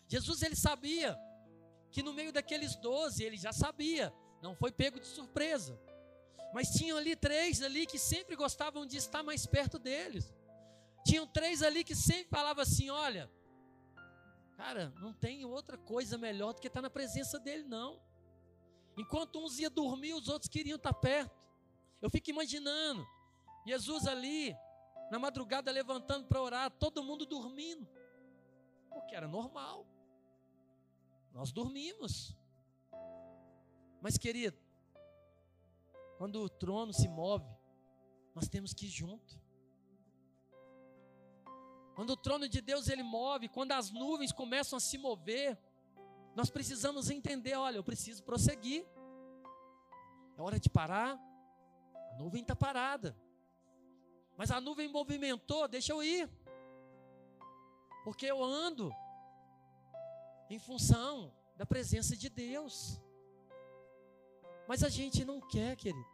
[0.08, 1.18] Jesus ele sabia
[1.90, 5.78] que no meio daqueles doze ele já sabia, não foi pego de surpresa.
[6.52, 10.34] Mas tinham ali três ali que sempre gostavam de estar mais perto deles.
[11.04, 13.30] Tinham três ali que sempre falavam assim: olha,
[14.56, 18.00] cara, não tem outra coisa melhor do que estar na presença dele, não.
[18.96, 21.40] Enquanto uns iam dormir, os outros queriam estar perto.
[22.00, 23.06] Eu fico imaginando
[23.66, 24.54] Jesus ali,
[25.10, 27.88] na madrugada, levantando para orar, todo mundo dormindo,
[28.90, 29.86] porque era normal.
[31.32, 32.36] Nós dormimos.
[34.00, 34.58] Mas, querido,
[36.18, 37.46] quando o trono se move,
[38.34, 39.41] nós temos que ir junto.
[41.94, 45.58] Quando o trono de Deus ele move, quando as nuvens começam a se mover,
[46.34, 48.86] nós precisamos entender, olha, eu preciso prosseguir.
[50.36, 51.18] É hora de parar.
[52.12, 53.16] A nuvem está parada.
[54.36, 56.28] Mas a nuvem movimentou, deixa eu ir.
[58.04, 58.90] Porque eu ando
[60.48, 63.00] em função da presença de Deus.
[64.66, 66.10] Mas a gente não quer, querido.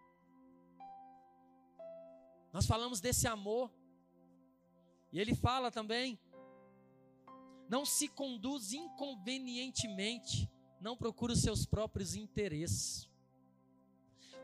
[2.53, 3.71] Nós falamos desse amor
[5.13, 6.19] e ele fala também:
[7.69, 13.09] não se conduz inconvenientemente, não procura os seus próprios interesses.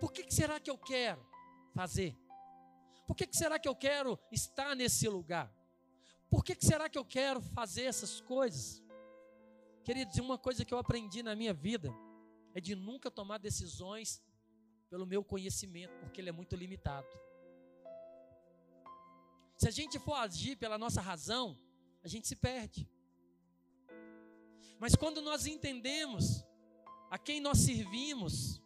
[0.00, 1.24] Por que, que será que eu quero
[1.74, 2.16] fazer?
[3.06, 5.52] Por que, que será que eu quero estar nesse lugar?
[6.28, 8.82] Por que, que será que eu quero fazer essas coisas?
[9.84, 11.94] Queridos, uma coisa que eu aprendi na minha vida
[12.54, 14.22] é de nunca tomar decisões
[14.88, 17.06] pelo meu conhecimento, porque ele é muito limitado.
[19.56, 21.56] Se a gente for agir pela nossa razão,
[22.02, 22.88] a gente se perde.
[24.78, 26.44] Mas quando nós entendemos
[27.10, 28.60] a quem nós servimos,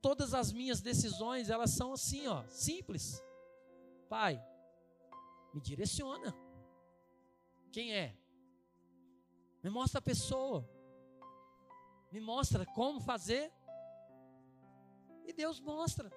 [0.00, 3.22] todas as minhas decisões, elas são assim, ó, simples.
[4.08, 4.42] Pai,
[5.52, 6.34] me direciona.
[7.70, 8.16] Quem é?
[9.62, 10.68] Me mostra a pessoa.
[12.10, 13.52] Me mostra como fazer.
[15.24, 16.10] E Deus mostra.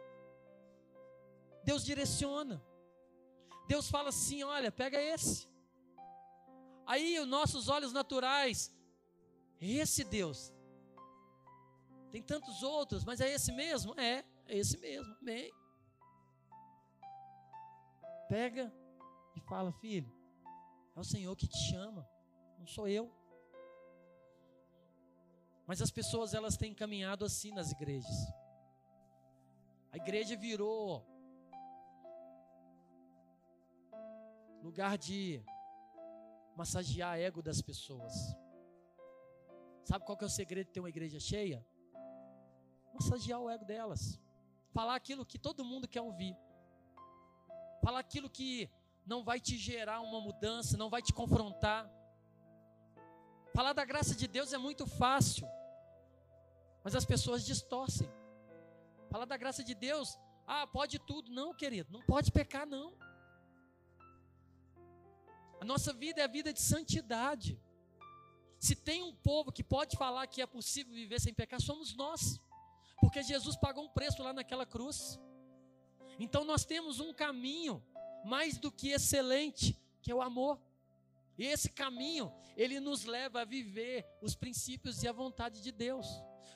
[1.63, 2.62] Deus direciona.
[3.67, 5.47] Deus fala assim: olha, pega esse.
[6.86, 8.73] Aí os nossos olhos naturais,
[9.60, 10.54] esse Deus.
[12.12, 13.93] Tem tantos outros, mas é esse mesmo?
[13.99, 15.13] É, é esse mesmo.
[15.19, 15.51] Amém.
[18.30, 18.73] Pega
[19.36, 20.12] e fala, filho,
[20.95, 22.08] é o Senhor que te chama,
[22.58, 23.12] não sou eu.
[25.67, 28.15] Mas as pessoas elas têm caminhado assim nas igrejas.
[29.91, 31.06] A igreja virou
[34.65, 35.43] lugar de
[36.56, 38.13] massagear ego das pessoas.
[39.84, 41.63] Sabe qual que é o segredo de ter uma igreja cheia?
[42.91, 44.19] Massagear o ego delas.
[44.73, 46.36] Falar aquilo que todo mundo quer ouvir.
[47.84, 48.67] Falar aquilo que
[49.06, 51.88] não vai te gerar uma mudança, não vai te confrontar.
[53.54, 55.47] Falar da graça de Deus é muito fácil,
[56.84, 58.10] mas as pessoas distorcem.
[59.12, 61.32] Falar da graça de Deus, ah, pode tudo.
[61.32, 62.97] Não, querido, não pode pecar, não.
[65.65, 67.60] Nossa vida é a vida de santidade.
[68.60, 72.39] Se tem um povo que pode falar que é possível viver sem pecar, somos nós.
[72.99, 75.19] Porque Jesus pagou um preço lá naquela cruz.
[76.19, 77.84] Então nós temos um caminho
[78.23, 80.60] mais do que excelente, que é o amor.
[81.38, 86.08] E esse caminho, ele nos leva a viver os princípios e a vontade de Deus.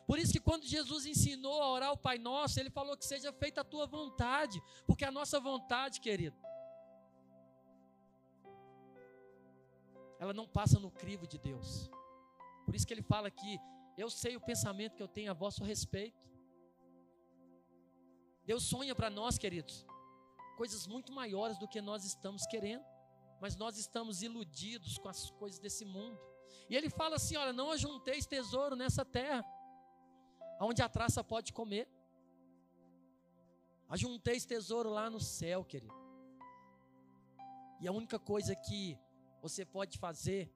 [0.08, 3.32] Por isso que quando Jesus ensinou a orar o Pai Nosso, ele falou que seja
[3.34, 6.36] feita a tua vontade, porque a nossa vontade, querido,
[10.20, 11.90] ela não passa no crivo de Deus.
[12.66, 13.58] Por isso que ele fala que
[13.98, 16.30] eu sei o pensamento que eu tenho a vosso respeito.
[18.46, 19.86] Deus sonha para nós, queridos,
[20.58, 22.84] coisas muito maiores do que nós estamos querendo,
[23.40, 26.20] mas nós estamos iludidos com as coisas desse mundo.
[26.70, 29.44] E ele fala assim: olha, não ajunteis tesouro nessa terra,
[30.60, 31.88] onde a traça pode comer.
[33.88, 35.98] Ajunteis tesouro lá no céu, querido.
[37.80, 39.00] E a única coisa que
[39.42, 40.54] você pode fazer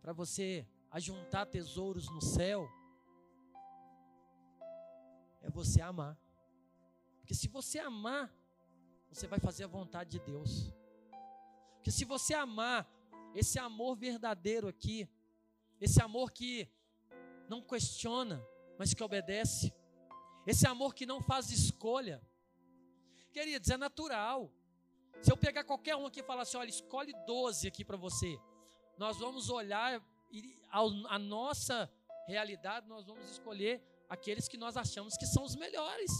[0.00, 2.68] para você ajuntar tesouros no céu
[5.42, 6.18] é você amar.
[7.20, 8.32] Porque se você amar,
[9.10, 10.72] você vai fazer a vontade de Deus.
[11.74, 12.88] Porque se você amar,
[13.34, 15.08] esse amor verdadeiro aqui,
[15.80, 16.68] esse amor que
[17.48, 18.44] não questiona,
[18.78, 19.72] mas que obedece,
[20.46, 22.22] esse amor que não faz escolha,
[23.32, 24.52] queridos, é natural.
[25.20, 28.38] Se eu pegar qualquer um aqui e falar assim, olha, escolhe 12 aqui para você,
[28.96, 30.60] nós vamos olhar e
[31.08, 31.90] a nossa
[32.26, 36.10] realidade, nós vamos escolher aqueles que nós achamos que são os melhores.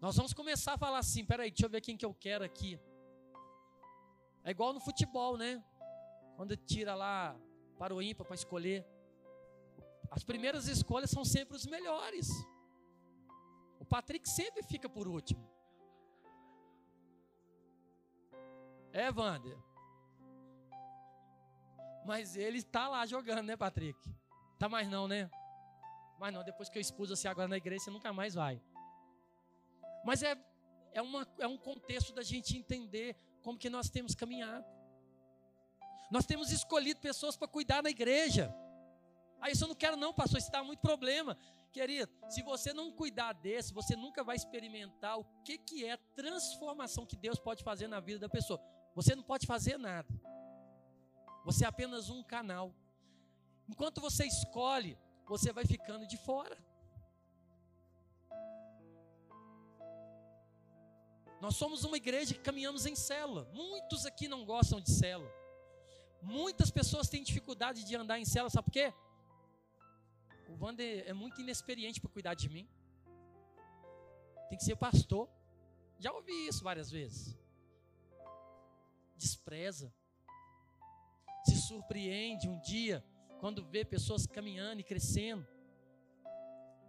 [0.00, 2.78] Nós vamos começar a falar assim, peraí, deixa eu ver quem que eu quero aqui.
[4.42, 5.64] É igual no futebol, né?
[6.36, 7.34] Quando tira lá
[7.78, 8.86] para o ímpar para escolher.
[10.10, 12.28] As primeiras escolhas são sempre os melhores.
[13.78, 15.53] O Patrick sempre fica por último.
[18.94, 19.58] É, Wander.
[22.06, 23.98] Mas ele está lá jogando, né, Patrick?
[24.56, 25.28] Tá mais não, né?
[26.20, 28.62] Mas não, depois que eu expus você agora na igreja, você nunca mais vai.
[30.04, 30.38] Mas é,
[30.92, 34.64] é, uma, é um contexto da gente entender como que nós temos caminhado.
[36.08, 38.54] Nós temos escolhido pessoas para cuidar na igreja.
[39.40, 41.36] Aí isso eu não quero não, pastor, isso dá muito problema.
[41.72, 45.98] Querido, se você não cuidar desse, você nunca vai experimentar o que, que é a
[46.14, 48.60] transformação que Deus pode fazer na vida da pessoa.
[48.94, 50.08] Você não pode fazer nada.
[51.44, 52.72] Você é apenas um canal.
[53.68, 56.56] Enquanto você escolhe, você vai ficando de fora.
[61.40, 63.50] Nós somos uma igreja que caminhamos em célula.
[63.52, 65.30] Muitos aqui não gostam de célula.
[66.22, 68.94] Muitas pessoas têm dificuldade de andar em célula, sabe por quê?
[70.48, 72.66] O Wander é muito inexperiente para cuidar de mim.
[74.48, 75.28] Tem que ser pastor.
[75.98, 77.43] Já ouvi isso várias vezes
[79.16, 79.92] despreza,
[81.44, 83.04] se surpreende um dia
[83.40, 85.46] quando vê pessoas caminhando e crescendo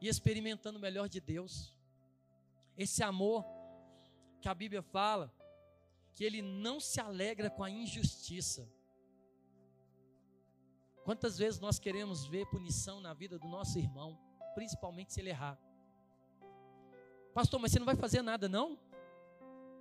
[0.01, 1.73] e experimentando o melhor de Deus.
[2.77, 3.45] Esse amor
[4.41, 5.33] que a Bíblia fala
[6.13, 8.69] que ele não se alegra com a injustiça.
[11.03, 14.17] Quantas vezes nós queremos ver punição na vida do nosso irmão,
[14.53, 15.59] principalmente se ele errar?
[17.33, 18.79] Pastor, mas você não vai fazer nada não?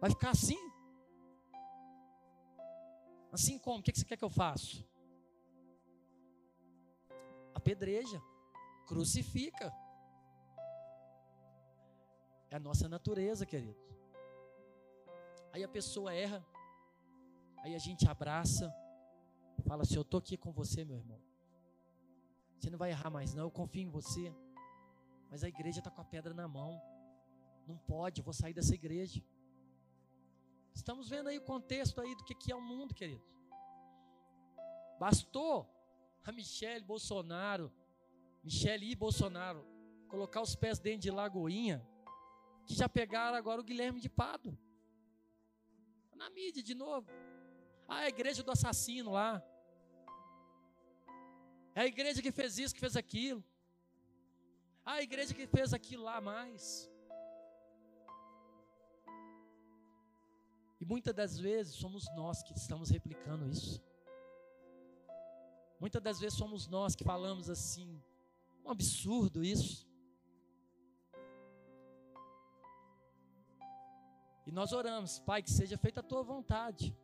[0.01, 0.59] Vai ficar assim?
[3.35, 3.81] Assim como?
[3.81, 4.85] O que você quer que eu faça?
[7.53, 8.23] Apedreja,
[8.87, 9.73] crucifica.
[12.49, 13.77] É a nossa natureza, querido.
[15.53, 16.47] Aí a pessoa erra,
[17.63, 18.73] aí a gente abraça,
[19.67, 21.21] fala assim: Eu estou aqui com você, meu irmão.
[22.57, 23.45] Você não vai errar mais, não.
[23.45, 24.33] Eu confio em você.
[25.29, 26.81] Mas a igreja está com a pedra na mão.
[27.67, 29.21] Não pode, eu vou sair dessa igreja.
[30.75, 33.25] Estamos vendo aí o contexto aí do que, que é o mundo, queridos.
[34.99, 35.71] Bastou
[36.25, 37.73] a Michele Bolsonaro,
[38.43, 39.65] Michele e Bolsonaro,
[40.09, 41.87] colocar os pés dentro de Lagoinha,
[42.67, 44.59] que já pegaram agora o Guilherme de Pado.
[46.15, 47.09] Na mídia de novo.
[47.87, 49.43] Ah, a igreja do assassino lá.
[51.75, 53.45] É a igreja que fez isso, que fez aquilo.
[54.85, 56.91] Ah, a igreja que fez aquilo lá mais.
[60.85, 63.83] E muitas das vezes somos nós que estamos replicando isso.
[65.81, 68.03] Muitas das vezes somos nós que falamos assim,
[68.63, 69.89] um absurdo isso.
[74.47, 76.95] E nós oramos, Pai, que seja feita a tua vontade.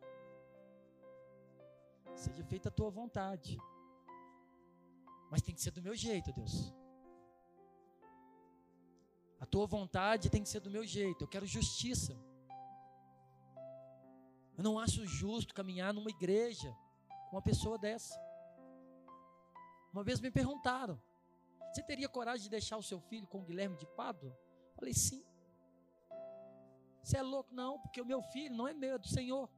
[2.13, 3.57] Seja feita a tua vontade.
[5.31, 6.71] Mas tem que ser do meu jeito, Deus.
[9.39, 11.23] A tua vontade tem que ser do meu jeito.
[11.23, 12.15] Eu quero justiça.
[14.61, 16.71] Eu não acho justo caminhar numa igreja
[17.27, 18.15] com uma pessoa dessa.
[19.91, 21.01] Uma vez me perguntaram:
[21.73, 24.31] Você teria coragem de deixar o seu filho com o Guilherme de Pado?
[24.75, 25.25] Falei: Sim.
[27.01, 27.51] Você é louco?
[27.51, 29.49] Não, porque o meu filho não é meu, é do Senhor.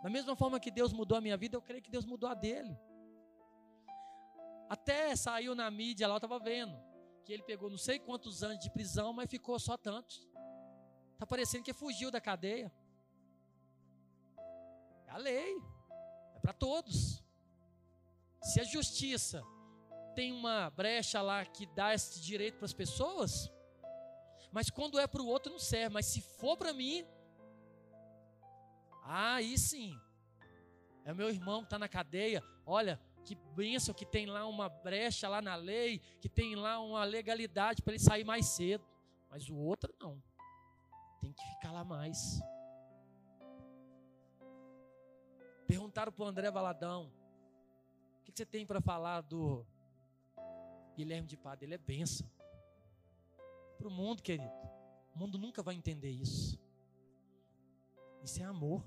[0.00, 2.34] Da mesma forma que Deus mudou a minha vida, eu creio que Deus mudou a
[2.34, 2.78] dele.
[4.68, 6.80] Até saiu na mídia lá, eu estava vendo,
[7.24, 10.30] que ele pegou não sei quantos anos de prisão, mas ficou só tantos.
[11.14, 12.72] Está parecendo que fugiu da cadeia
[15.14, 15.62] a lei,
[16.34, 17.22] é para todos.
[18.42, 19.44] Se a justiça
[20.12, 23.48] tem uma brecha lá que dá esse direito para as pessoas,
[24.50, 27.06] mas quando é para o outro não serve, mas se for para mim,
[29.04, 29.96] aí sim,
[31.04, 35.28] é meu irmão que está na cadeia, olha, que bênção que tem lá uma brecha
[35.28, 38.84] lá na lei, que tem lá uma legalidade para ele sair mais cedo,
[39.30, 40.20] mas o outro não,
[41.20, 42.40] tem que ficar falar mais.
[45.66, 47.12] Perguntaram para o André Valadão:
[48.20, 49.66] o que você tem para falar do
[50.96, 51.64] Guilherme de Pada?
[51.64, 52.30] Ele é bênção.
[53.78, 54.52] Para o mundo, querido.
[55.14, 56.58] O mundo nunca vai entender isso.
[58.22, 58.84] Isso é amor.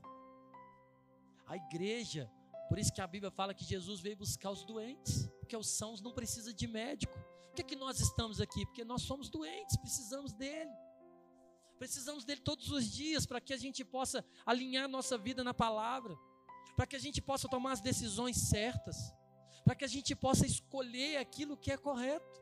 [1.46, 2.30] A igreja,
[2.68, 6.02] por isso que a Bíblia fala que Jesus veio buscar os doentes, porque os sãos
[6.02, 7.14] não precisam de médico.
[7.48, 8.66] Por que, é que nós estamos aqui?
[8.66, 10.72] Porque nós somos doentes, precisamos dele.
[11.78, 16.18] Precisamos dele todos os dias para que a gente possa alinhar nossa vida na palavra,
[16.78, 19.12] para que a gente possa tomar as decisões certas,
[19.66, 22.40] para que a gente possa escolher aquilo que é correto.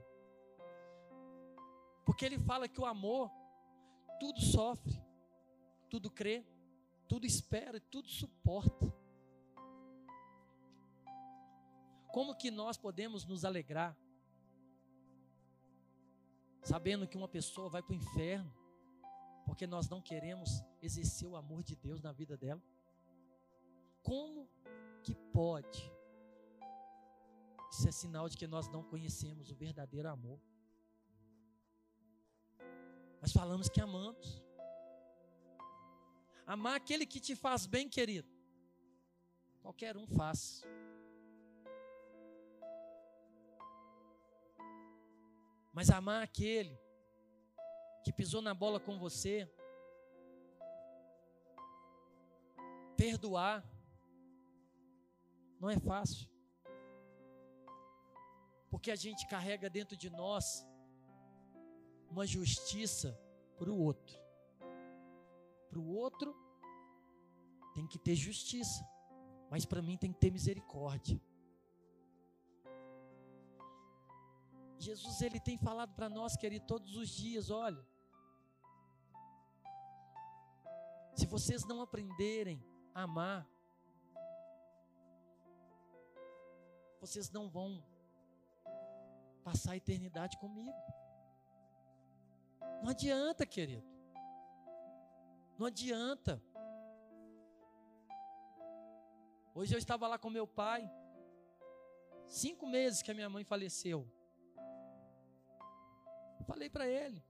[2.05, 3.31] Porque ele fala que o amor
[4.19, 5.01] tudo sofre,
[5.89, 6.45] tudo crê,
[7.07, 8.93] tudo espera, tudo suporta.
[12.11, 13.97] Como que nós podemos nos alegrar
[16.61, 18.53] sabendo que uma pessoa vai para o inferno
[19.45, 22.61] porque nós não queremos exercer o amor de Deus na vida dela?
[24.05, 24.47] Como
[25.03, 25.81] que pode?
[27.71, 30.39] Isso é sinal de que nós não conhecemos o verdadeiro amor.
[33.21, 34.27] Nós falamos que amamos.
[36.45, 38.29] Amar aquele que te faz bem, querido.
[39.63, 40.63] Qualquer um faz.
[45.73, 46.79] Mas amar aquele
[48.03, 49.51] que pisou na bola com você,
[52.95, 53.65] perdoar,
[55.59, 56.27] não é fácil.
[58.69, 60.65] Porque a gente carrega dentro de nós
[62.09, 63.17] uma justiça
[63.57, 64.17] para o outro.
[65.69, 66.35] Para o outro
[67.73, 68.87] tem que ter justiça,
[69.49, 71.21] mas para mim tem que ter misericórdia.
[74.77, 77.83] Jesus ele tem falado para nós, querido, todos os dias, olha,
[81.15, 83.49] se vocês não aprenderem a amar,
[87.05, 87.83] vocês não vão
[89.43, 90.75] passar a eternidade comigo.
[92.81, 93.87] Não adianta, querido.
[95.57, 96.41] Não adianta.
[99.53, 100.91] Hoje eu estava lá com meu pai.
[102.27, 104.07] Cinco meses que a minha mãe faleceu.
[106.47, 107.23] falei para ele.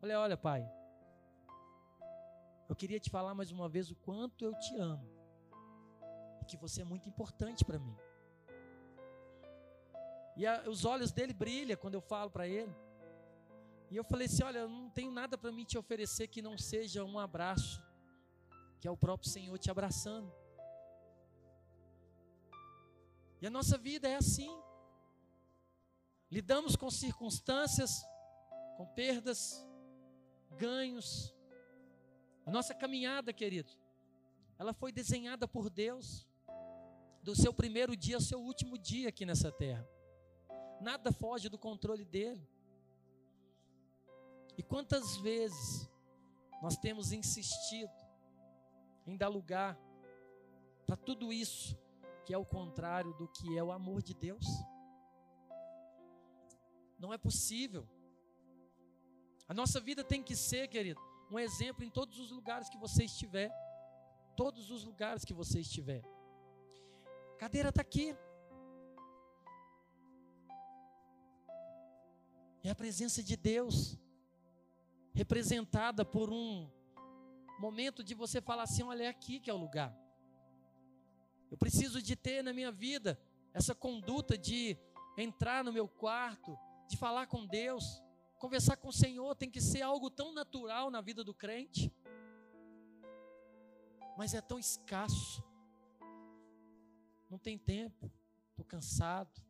[0.00, 0.70] Falei, olha, pai.
[2.68, 5.08] Eu queria te falar mais uma vez o quanto eu te amo.
[6.40, 7.96] E que você é muito importante para mim.
[10.36, 12.74] E a, os olhos dele brilham quando eu falo para ele.
[13.90, 16.58] E eu falei assim: olha, eu não tenho nada para mim te oferecer que não
[16.58, 17.82] seja um abraço,
[18.80, 20.32] que é o próprio Senhor te abraçando.
[23.40, 24.50] E a nossa vida é assim.
[26.30, 28.04] Lidamos com circunstâncias,
[28.76, 29.64] com perdas,
[30.56, 31.32] ganhos.
[32.46, 33.70] A nossa caminhada, querido,
[34.58, 36.26] ela foi desenhada por Deus,
[37.22, 39.88] do seu primeiro dia ao seu último dia aqui nessa terra.
[40.84, 42.46] Nada foge do controle dele.
[44.58, 45.90] E quantas vezes
[46.62, 47.90] nós temos insistido
[49.06, 49.78] em dar lugar
[50.86, 51.74] para tudo isso
[52.26, 54.44] que é o contrário do que é o amor de Deus?
[56.98, 57.88] Não é possível.
[59.48, 63.04] A nossa vida tem que ser, querido, um exemplo em todos os lugares que você
[63.04, 63.50] estiver.
[64.36, 66.02] Todos os lugares que você estiver.
[67.36, 68.14] A cadeira está aqui.
[72.64, 73.98] É a presença de Deus
[75.12, 76.66] representada por um
[77.58, 79.94] momento de você falar assim: olha, é aqui que é o lugar.
[81.50, 83.20] Eu preciso de ter na minha vida
[83.52, 84.78] essa conduta de
[85.18, 86.58] entrar no meu quarto,
[86.88, 88.02] de falar com Deus,
[88.38, 91.92] conversar com o Senhor, tem que ser algo tão natural na vida do crente,
[94.16, 95.44] mas é tão escasso.
[97.28, 98.10] Não tem tempo,
[98.52, 99.42] estou cansado.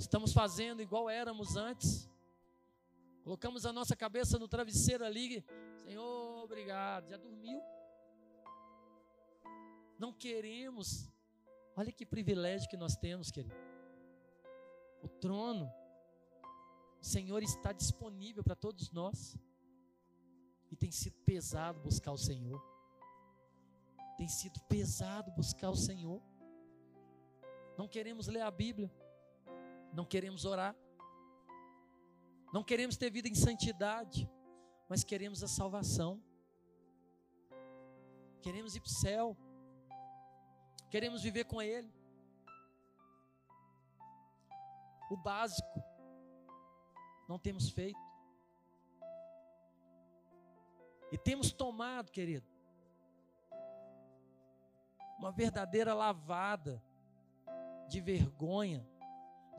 [0.00, 2.08] Estamos fazendo igual éramos antes.
[3.22, 5.44] Colocamos a nossa cabeça no travesseiro ali.
[5.84, 7.10] Senhor, obrigado.
[7.10, 7.60] Já dormiu?
[9.98, 11.06] Não queremos.
[11.76, 13.54] Olha que privilégio que nós temos, querido.
[15.02, 15.70] O trono.
[16.98, 19.36] O Senhor está disponível para todos nós.
[20.70, 22.58] E tem sido pesado buscar o Senhor.
[24.16, 26.22] Tem sido pesado buscar o Senhor.
[27.76, 28.90] Não queremos ler a Bíblia.
[29.92, 30.74] Não queremos orar.
[32.52, 34.28] Não queremos ter vida em santidade,
[34.88, 36.22] mas queremos a salvação.
[38.42, 39.36] Queremos ir para o céu.
[40.90, 41.92] Queremos viver com Ele.
[45.10, 45.82] O básico
[47.28, 47.98] não temos feito.
[51.12, 52.46] E temos tomado, querido,
[55.18, 56.82] uma verdadeira lavada
[57.88, 58.88] de vergonha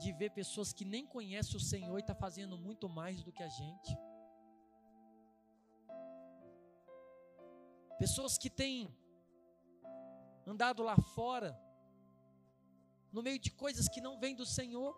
[0.02, 3.44] de ver pessoas que nem conhecem o Senhor e está fazendo muito mais do que
[3.44, 3.92] a gente.
[8.00, 8.80] Pessoas que têm
[10.48, 11.52] andado lá fora,
[13.12, 14.94] no meio de coisas que não vêm do Senhor,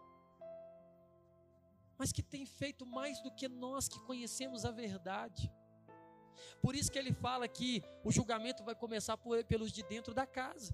[1.97, 5.51] mas que têm feito mais do que nós que conhecemos a verdade.
[6.61, 10.25] Por isso que ele fala que o julgamento vai começar por, pelos de dentro da
[10.25, 10.73] casa.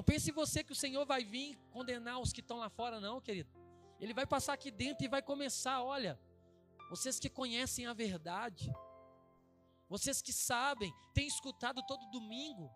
[0.00, 3.20] Não pense você que o Senhor vai vir condenar os que estão lá fora, não,
[3.20, 3.50] querido.
[4.00, 6.18] Ele vai passar aqui dentro e vai começar, olha,
[6.88, 8.72] vocês que conhecem a verdade,
[9.90, 12.70] vocês que sabem, têm escutado todo domingo,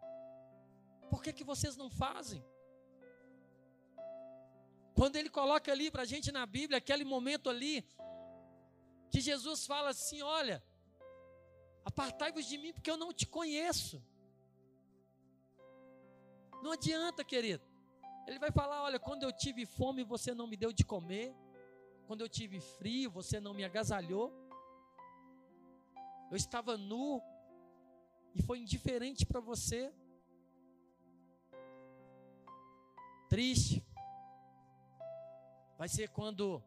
[1.08, 2.44] por que, que vocês não fazem?
[4.94, 7.88] Quando ele coloca ali para a gente na Bíblia, aquele momento ali,
[9.10, 10.62] que Jesus fala assim: Olha,
[11.86, 14.04] apartai-vos de mim, porque eu não te conheço.
[16.64, 17.62] Não adianta, querido.
[18.26, 21.36] Ele vai falar: Olha, quando eu tive fome, você não me deu de comer.
[22.06, 24.32] Quando eu tive frio, você não me agasalhou.
[26.30, 27.20] Eu estava nu
[28.34, 29.92] e foi indiferente para você.
[33.28, 33.84] Triste.
[35.76, 36.62] Vai ser quando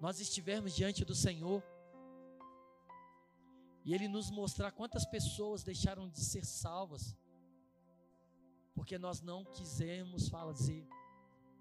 [0.00, 1.62] nós estivermos diante do Senhor
[3.84, 7.14] e Ele nos mostrar quantas pessoas deixaram de ser salvas,
[8.76, 10.86] porque nós não quisemos fazer.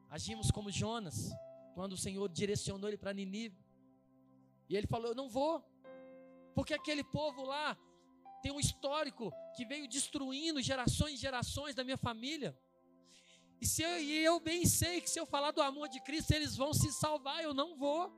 [0.10, 1.32] Agimos como Jonas,
[1.74, 3.58] quando o Senhor direcionou ele para Ninive,
[4.70, 5.64] e ele falou: Eu não vou,
[6.54, 7.78] porque aquele povo lá
[8.44, 12.56] tem um histórico que veio destruindo gerações e gerações da minha família.
[13.60, 16.32] E, se eu, e eu bem sei que se eu falar do amor de Cristo,
[16.32, 18.14] eles vão se salvar, eu não vou.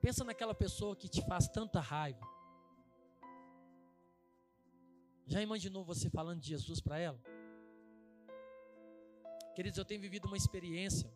[0.00, 2.35] Pensa naquela pessoa que te faz tanta raiva.
[5.26, 7.20] Já imaginou você falando de Jesus para ela?
[9.54, 11.10] Queridos, eu tenho vivido uma experiência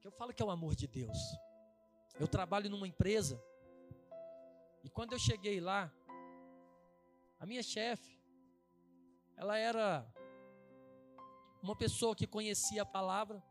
[0.00, 1.18] que eu falo que é o amor de Deus.
[2.18, 3.42] Eu trabalho numa empresa
[4.82, 5.92] e quando eu cheguei lá,
[7.40, 8.20] a minha chefe,
[9.36, 10.06] ela era
[11.62, 13.42] uma pessoa que conhecia a palavra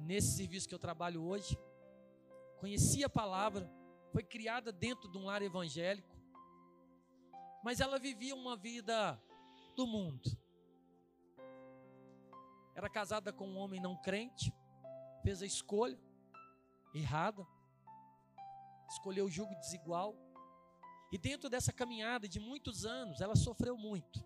[0.00, 1.58] nesse serviço que eu trabalho hoje
[2.56, 3.70] conhecia a palavra,
[4.12, 6.15] foi criada dentro de um lar evangélico,
[7.66, 9.20] mas ela vivia uma vida
[9.74, 10.38] do mundo.
[12.76, 14.54] Era casada com um homem não crente,
[15.20, 15.98] fez a escolha
[16.94, 17.44] errada,
[18.88, 20.14] escolheu o jugo desigual,
[21.10, 24.24] e dentro dessa caminhada de muitos anos, ela sofreu muito.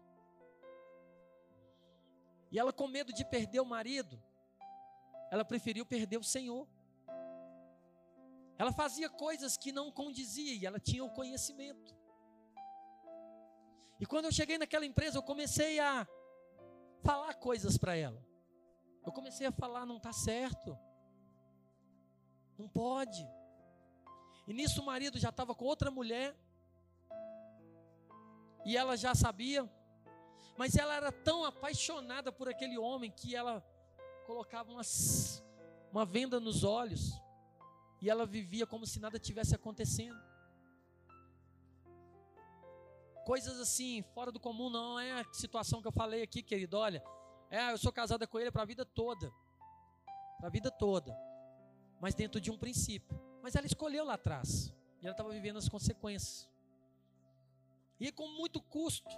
[2.53, 4.23] E ela, com medo de perder o marido,
[5.31, 6.69] ela preferiu perder o Senhor.
[8.59, 12.00] Ela fazia coisas que não condizia e ela tinha o conhecimento.
[14.01, 16.09] E quando eu cheguei naquela empresa, eu comecei a
[17.03, 18.25] falar coisas para ela.
[19.05, 20.79] Eu comecei a falar, não está certo.
[22.59, 23.29] Não pode.
[24.47, 26.35] E nisso o marido já estava com outra mulher.
[28.65, 29.71] E ela já sabia.
[30.57, 33.63] Mas ela era tão apaixonada por aquele homem que ela
[34.27, 35.43] colocava umas,
[35.93, 37.21] uma venda nos olhos
[38.01, 40.30] e ela vivia como se nada tivesse acontecendo.
[43.31, 46.77] Coisas assim, fora do comum, não é a situação que eu falei aqui, querido.
[46.77, 47.01] Olha,
[47.49, 49.33] é, eu sou casada com ele para a vida toda.
[50.39, 51.17] Para a vida toda.
[52.01, 53.17] Mas dentro de um princípio.
[53.41, 54.75] Mas ela escolheu lá atrás.
[55.01, 56.51] E ela estava vivendo as consequências.
[58.01, 59.15] E com muito custo.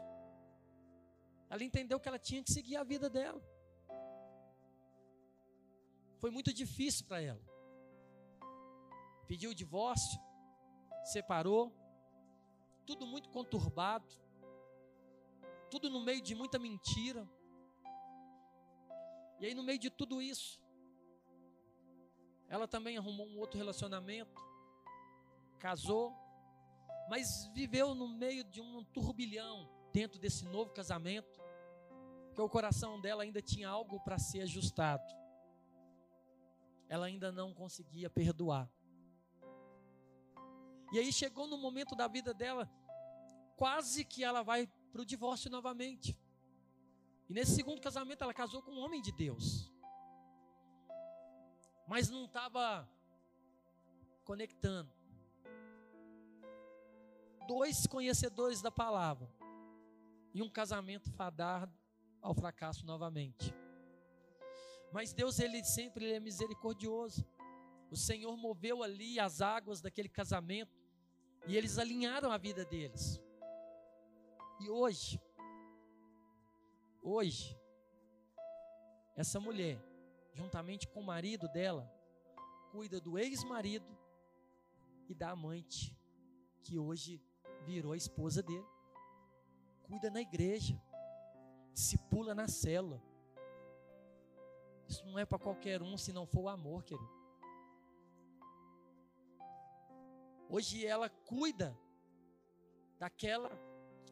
[1.48, 3.42] Ela entendeu que ela tinha que seguir a vida dela.
[6.18, 7.40] Foi muito difícil para ela
[9.26, 10.20] pediu o divórcio,
[11.02, 11.72] separou,
[12.86, 14.14] tudo muito conturbado,
[15.70, 17.28] tudo no meio de muita mentira.
[19.40, 20.60] E aí, no meio de tudo isso,
[22.48, 24.40] ela também arrumou um outro relacionamento,
[25.58, 26.14] casou,
[27.08, 31.40] mas viveu no meio de um turbilhão dentro desse novo casamento,
[32.34, 35.04] que o coração dela ainda tinha algo para ser ajustado.
[36.88, 38.70] Ela ainda não conseguia perdoar.
[40.92, 42.70] E aí chegou no momento da vida dela,
[43.56, 46.14] quase que ela vai para o divórcio novamente.
[47.30, 49.72] E nesse segundo casamento ela casou com um homem de Deus.
[51.88, 52.86] Mas não estava
[54.22, 54.92] conectando.
[57.48, 59.32] Dois conhecedores da palavra.
[60.34, 61.74] E um casamento fadado
[62.20, 63.54] ao fracasso novamente.
[64.92, 67.26] Mas Deus, ele sempre ele é misericordioso.
[67.90, 70.81] O Senhor moveu ali as águas daquele casamento
[71.46, 73.20] e eles alinharam a vida deles.
[74.60, 75.20] E hoje,
[77.02, 77.58] hoje,
[79.16, 79.82] essa mulher,
[80.32, 81.90] juntamente com o marido dela,
[82.70, 83.86] cuida do ex-marido
[85.08, 85.96] e da amante,
[86.62, 87.20] que hoje
[87.64, 88.66] virou a esposa dele.
[89.82, 90.80] Cuida na igreja,
[91.74, 93.02] se pula na célula.
[94.88, 97.21] Isso não é para qualquer um se não for o amor, querido.
[100.54, 101.74] Hoje ela cuida
[102.98, 103.50] daquela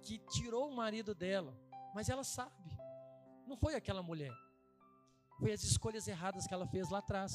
[0.02, 1.54] que tirou o marido dela,
[1.94, 2.80] mas ela sabe,
[3.46, 4.32] não foi aquela mulher,
[5.38, 7.30] foi as escolhas erradas que ela fez lá atrás.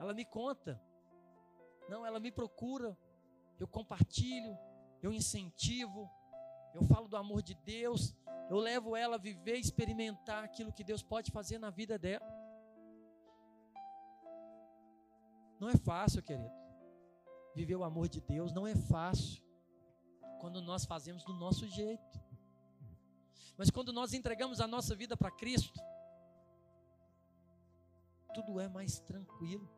[0.00, 0.82] Ela me conta,
[1.88, 2.98] não, ela me procura,
[3.60, 4.58] eu compartilho,
[5.00, 6.10] eu incentivo,
[6.74, 8.12] eu falo do amor de Deus,
[8.50, 12.37] eu levo ela a viver, experimentar aquilo que Deus pode fazer na vida dela.
[15.60, 16.50] Não é fácil, querido.
[17.54, 19.42] Viver o amor de Deus não é fácil
[20.40, 22.20] quando nós fazemos do nosso jeito.
[23.56, 25.80] Mas quando nós entregamos a nossa vida para Cristo,
[28.32, 29.68] tudo é mais tranquilo.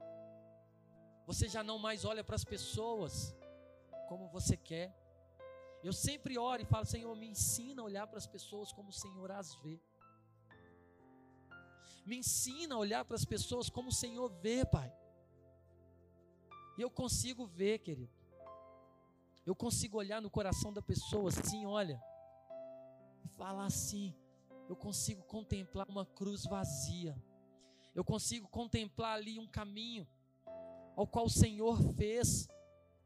[1.26, 3.34] Você já não mais olha para as pessoas
[4.06, 4.94] como você quer.
[5.82, 8.92] Eu sempre oro e falo, Senhor, me ensina a olhar para as pessoas como o
[8.92, 9.80] Senhor as vê.
[12.04, 14.92] Me ensina a olhar para as pessoas como o Senhor vê, Pai.
[16.80, 18.10] E eu consigo ver, querido.
[19.44, 22.02] Eu consigo olhar no coração da pessoa assim, olha,
[23.22, 24.14] e falar assim.
[24.66, 27.14] Eu consigo contemplar uma cruz vazia.
[27.94, 30.08] Eu consigo contemplar ali um caminho
[30.96, 32.48] ao qual o Senhor fez,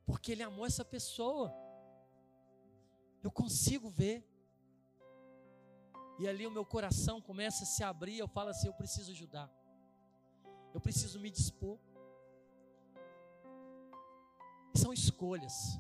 [0.07, 1.53] porque Ele amou essa pessoa.
[3.25, 4.25] Eu consigo ver.
[6.21, 8.19] E ali o meu coração começa a se abrir.
[8.19, 9.51] Eu falo assim: eu preciso ajudar.
[10.73, 11.77] Eu preciso me dispor.
[14.75, 15.79] São escolhas.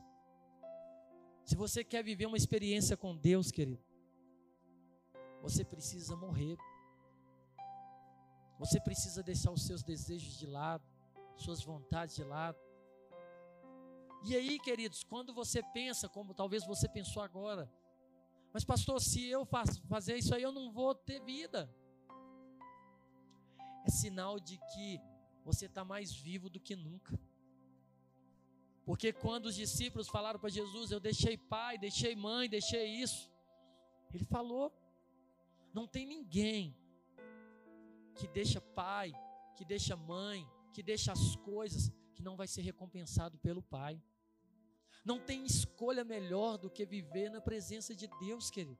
[1.44, 3.82] Se você quer viver uma experiência com Deus, querido,
[5.42, 6.56] você precisa morrer.
[8.58, 10.84] Você precisa deixar os seus desejos de lado,
[11.36, 12.58] suas vontades de lado.
[14.26, 17.70] E aí, queridos, quando você pensa, como talvez você pensou agora,
[18.54, 21.68] mas pastor, se eu fazer isso aí, eu não vou ter vida.
[23.84, 25.00] É sinal de que
[25.44, 27.18] você está mais vivo do que nunca.
[28.84, 33.30] Porque quando os discípulos falaram para Jesus, eu deixei pai, deixei mãe, deixei isso,
[34.12, 34.72] ele falou:
[35.72, 36.76] não tem ninguém
[38.14, 39.12] que deixa pai,
[39.56, 44.00] que deixa mãe, que deixa as coisas, que não vai ser recompensado pelo pai.
[45.04, 48.78] Não tem escolha melhor do que viver na presença de Deus, querido.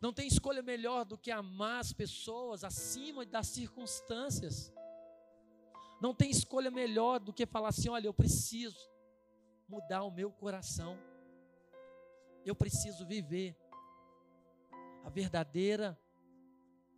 [0.00, 4.72] Não tem escolha melhor do que amar as pessoas acima das circunstâncias.
[6.00, 8.78] Não tem escolha melhor do que falar assim: olha, eu preciso
[9.68, 10.98] mudar o meu coração.
[12.44, 13.56] Eu preciso viver
[15.04, 15.98] a verdadeira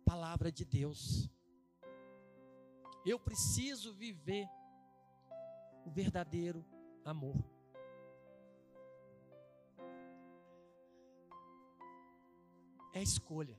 [0.05, 1.29] palavra de Deus.
[3.05, 4.47] Eu preciso viver
[5.85, 6.65] o verdadeiro
[7.05, 7.35] amor.
[12.93, 13.57] É escolha.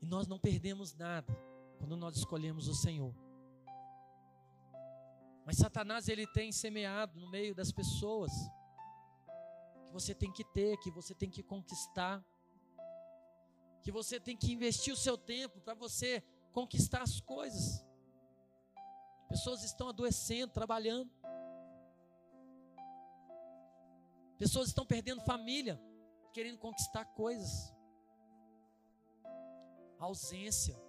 [0.00, 1.53] E nós não perdemos nada
[1.84, 3.14] quando nós escolhemos o Senhor.
[5.44, 8.32] Mas Satanás ele tem semeado no meio das pessoas
[9.86, 12.24] que você tem que ter, que você tem que conquistar,
[13.82, 17.84] que você tem que investir o seu tempo para você conquistar as coisas.
[19.28, 21.12] Pessoas estão adoecendo, trabalhando.
[24.38, 25.78] Pessoas estão perdendo família,
[26.32, 27.74] querendo conquistar coisas.
[29.98, 30.83] A ausência.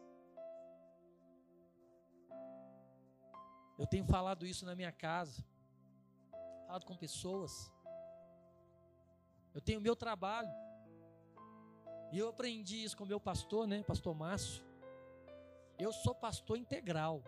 [3.77, 5.43] Eu tenho falado isso na minha casa,
[6.65, 7.71] falado com pessoas.
[9.53, 10.49] Eu tenho meu trabalho.
[12.11, 14.63] E eu aprendi isso com meu pastor, né, pastor Márcio.
[15.77, 17.21] Eu sou pastor integral.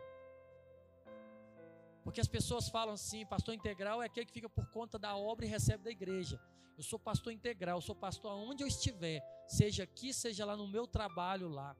[2.04, 5.46] Porque as pessoas falam assim, pastor integral é aquele que fica por conta da obra
[5.46, 6.40] e recebe da igreja.
[6.78, 10.68] Eu sou pastor integral, eu sou pastor aonde eu estiver, seja aqui, seja lá no
[10.68, 11.76] meu trabalho lá.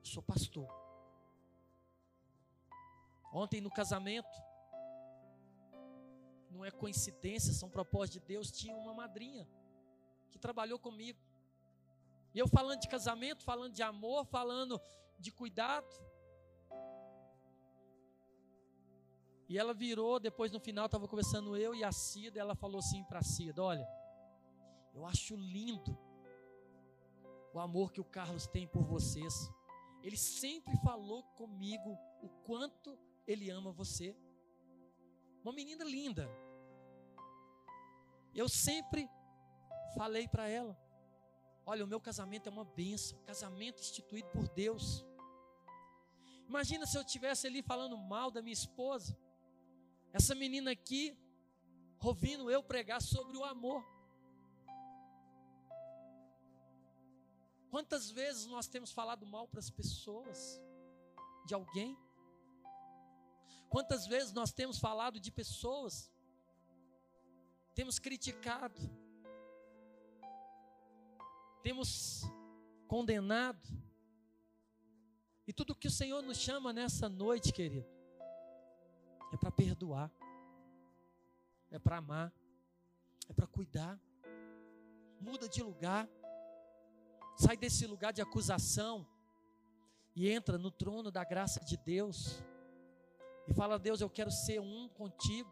[0.00, 0.81] Eu sou pastor.
[3.32, 4.38] Ontem no casamento,
[6.50, 9.48] não é coincidência, são propósitos de Deus, tinha uma madrinha
[10.30, 11.18] que trabalhou comigo.
[12.34, 14.80] E eu falando de casamento, falando de amor, falando
[15.18, 15.94] de cuidado.
[19.48, 23.02] E ela virou, depois no final estava conversando eu e a Cida, ela falou assim
[23.04, 23.86] para a Cida: Olha,
[24.94, 25.98] eu acho lindo
[27.52, 29.50] o amor que o Carlos tem por vocês.
[30.02, 34.16] Ele sempre falou comigo o quanto ele ama você.
[35.42, 36.28] Uma menina linda.
[38.34, 39.08] Eu sempre
[39.94, 40.78] falei para ela:
[41.64, 45.04] Olha, o meu casamento é uma benção, casamento instituído por Deus.
[46.48, 49.16] Imagina se eu tivesse ali falando mal da minha esposa,
[50.12, 51.16] essa menina aqui,
[52.00, 53.82] ouvindo eu pregar sobre o amor.
[57.70, 60.60] Quantas vezes nós temos falado mal para as pessoas,
[61.46, 61.96] de alguém?
[63.72, 66.12] Quantas vezes nós temos falado de pessoas,
[67.74, 68.78] temos criticado,
[71.62, 72.20] temos
[72.86, 73.66] condenado,
[75.46, 77.88] e tudo que o Senhor nos chama nessa noite, querido,
[79.32, 80.12] é para perdoar,
[81.70, 82.30] é para amar,
[83.26, 83.98] é para cuidar.
[85.18, 86.06] Muda de lugar,
[87.38, 89.08] sai desse lugar de acusação
[90.14, 92.44] e entra no trono da graça de Deus
[93.48, 95.50] e fala: Deus, eu quero ser um contigo.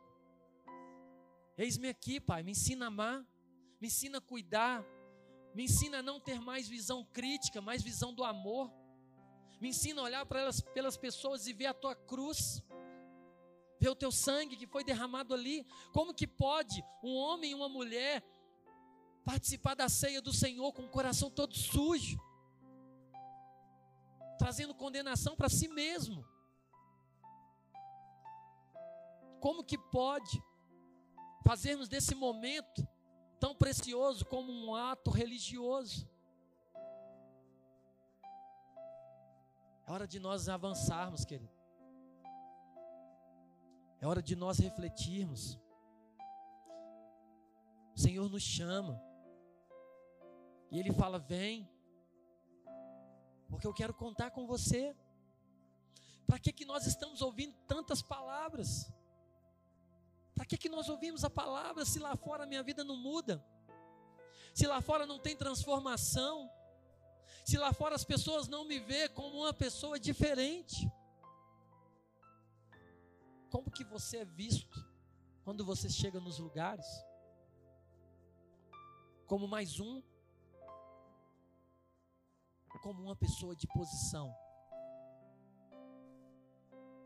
[1.56, 3.26] Eis-me aqui, Pai, me ensina a amar,
[3.80, 4.84] me ensina a cuidar,
[5.54, 8.72] me ensina a não ter mais visão crítica, mais visão do amor.
[9.60, 12.62] Me ensina a olhar para elas, pelas pessoas e ver a tua cruz,
[13.78, 15.66] ver o teu sangue que foi derramado ali.
[15.92, 18.24] Como que pode um homem e uma mulher
[19.24, 22.18] participar da ceia do Senhor com o coração todo sujo,
[24.38, 26.24] trazendo condenação para si mesmo?
[29.40, 30.42] Como que pode
[31.42, 32.86] fazermos desse momento
[33.38, 36.08] tão precioso como um ato religioso?
[39.86, 41.58] É hora de nós avançarmos, querido.
[44.00, 45.58] É hora de nós refletirmos.
[47.96, 49.02] O Senhor nos chama.
[50.70, 51.68] E Ele fala: Vem,
[53.48, 54.94] porque eu quero contar com você.
[56.26, 58.92] Para que, que nós estamos ouvindo tantas palavras?
[60.40, 63.44] Para que, que nós ouvimos a palavra se lá fora a minha vida não muda?
[64.54, 66.50] Se lá fora não tem transformação?
[67.44, 70.90] Se lá fora as pessoas não me vê como uma pessoa diferente,
[73.50, 74.82] como que você é visto
[75.44, 76.86] quando você chega nos lugares?
[79.26, 80.02] Como mais um?
[82.82, 84.34] Como uma pessoa de posição?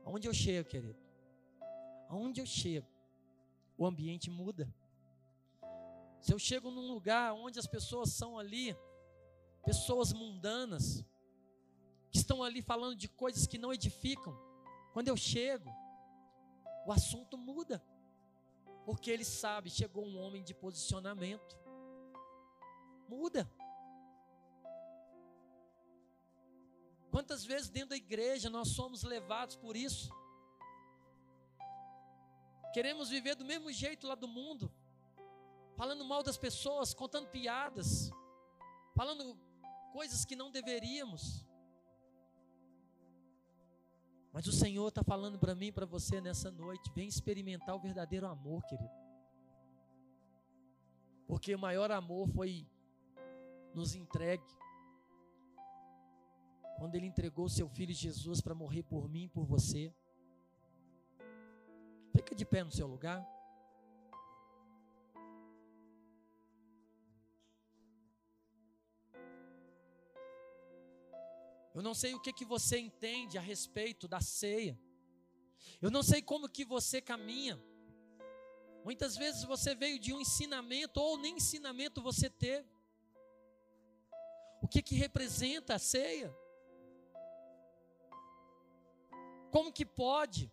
[0.05, 1.03] Aonde eu chego, querido?
[2.09, 2.93] Aonde eu chego,
[3.77, 4.72] o ambiente muda.
[6.20, 8.77] Se eu chego num lugar onde as pessoas são ali
[9.64, 11.05] pessoas mundanas,
[12.11, 14.39] que estão ali falando de coisas que não edificam.
[14.93, 15.68] Quando eu chego,
[16.87, 17.83] o assunto muda,
[18.85, 21.59] porque ele sabe, chegou um homem de posicionamento.
[23.09, 23.51] Muda.
[27.11, 30.12] Quantas vezes dentro da igreja nós somos levados por isso?
[32.75, 34.68] Queremos viver do mesmo jeito lá do mundo,
[35.77, 38.11] falando mal das pessoas, contando piadas,
[38.97, 39.39] falando
[39.93, 41.47] coisas que não deveríamos.
[44.33, 47.79] Mas o Senhor está falando para mim e para você nessa noite: vem experimentar o
[47.79, 48.91] verdadeiro amor, querido.
[51.29, 52.66] Porque o maior amor foi
[53.72, 54.53] nos entregue.
[56.77, 59.95] Quando Ele entregou seu Filho Jesus para morrer por mim e por você.
[62.25, 63.22] Fica de pé no seu lugar.
[71.75, 74.81] Eu não sei o que, que você entende a respeito da ceia.
[75.83, 77.62] Eu não sei como que você caminha.
[78.83, 82.66] Muitas vezes você veio de um ensinamento ou nem ensinamento você teve.
[84.62, 86.35] O que que representa a ceia?
[89.51, 90.51] Como que pode?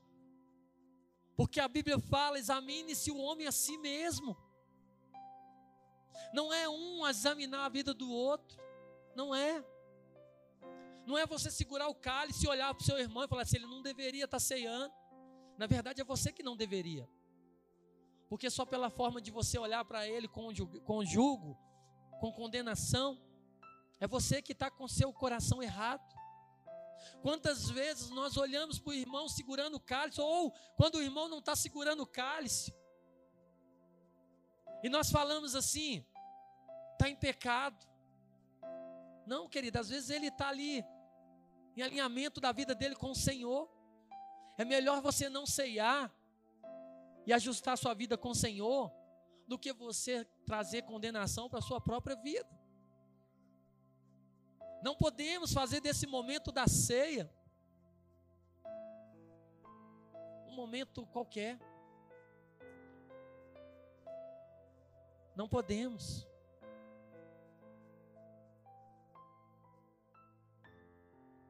[1.42, 4.38] Porque a Bíblia fala: examine-se o homem a si mesmo.
[6.32, 8.60] Não é um examinar a vida do outro,
[9.16, 9.66] não é.
[11.04, 13.56] Não é você segurar o cálice e olhar para o seu irmão e falar assim,
[13.58, 14.94] ele não deveria estar tá ceando.
[15.58, 17.10] Na verdade, é você que não deveria.
[18.30, 21.58] Porque só pela forma de você olhar para ele com julgo,
[22.20, 23.20] com condenação,
[24.00, 26.08] é você que está com seu coração errado.
[27.22, 31.40] Quantas vezes nós olhamos para o irmão segurando o cálice, ou quando o irmão não
[31.40, 32.74] está segurando o cálice,
[34.84, 36.06] e nós falamos assim,
[36.94, 37.88] está em pecado,
[39.26, 40.84] não, querida, às vezes ele está ali,
[41.78, 43.70] em alinhamento da vida dele com o Senhor.
[44.58, 46.14] É melhor você não ceiar
[47.26, 48.92] e ajustar sua vida com o Senhor,
[49.48, 52.61] do que você trazer condenação para a sua própria vida.
[54.82, 57.30] Não podemos fazer desse momento da ceia
[60.48, 61.60] um momento qualquer.
[65.36, 66.28] Não podemos.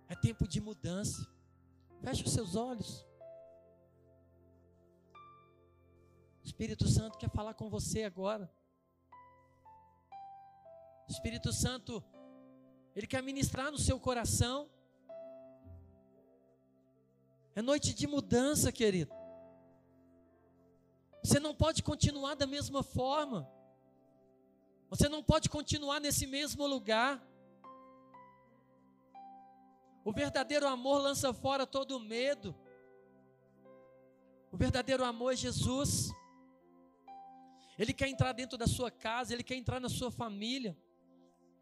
[0.08, 1.26] É tempo de mudança.
[2.02, 3.08] Feche os seus olhos.
[6.42, 8.52] O Espírito Santo quer falar com você agora.
[11.08, 12.04] O Espírito Santo,
[12.96, 14.70] ele quer ministrar no seu coração.
[17.56, 19.14] É noite de mudança, querido.
[21.24, 23.50] Você não pode continuar da mesma forma.
[24.90, 27.26] Você não pode continuar nesse mesmo lugar.
[30.04, 32.56] O verdadeiro amor lança fora todo medo.
[34.52, 36.12] O verdadeiro amor é Jesus.
[37.78, 40.78] Ele quer entrar dentro da sua casa, ele quer entrar na sua família.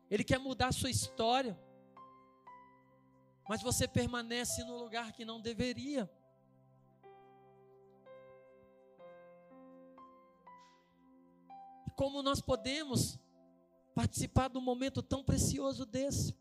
[0.10, 1.60] Ele quer mudar a sua história.
[3.47, 6.10] Mas você permanece no lugar que não deveria.
[11.88, 13.20] E como nós podemos
[13.93, 16.38] participar de um momento tão precioso desse?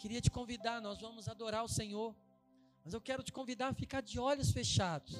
[0.00, 2.16] queria te convidar, nós vamos adorar o Senhor,
[2.82, 5.14] mas eu quero te convidar a ficar de olhos fechados.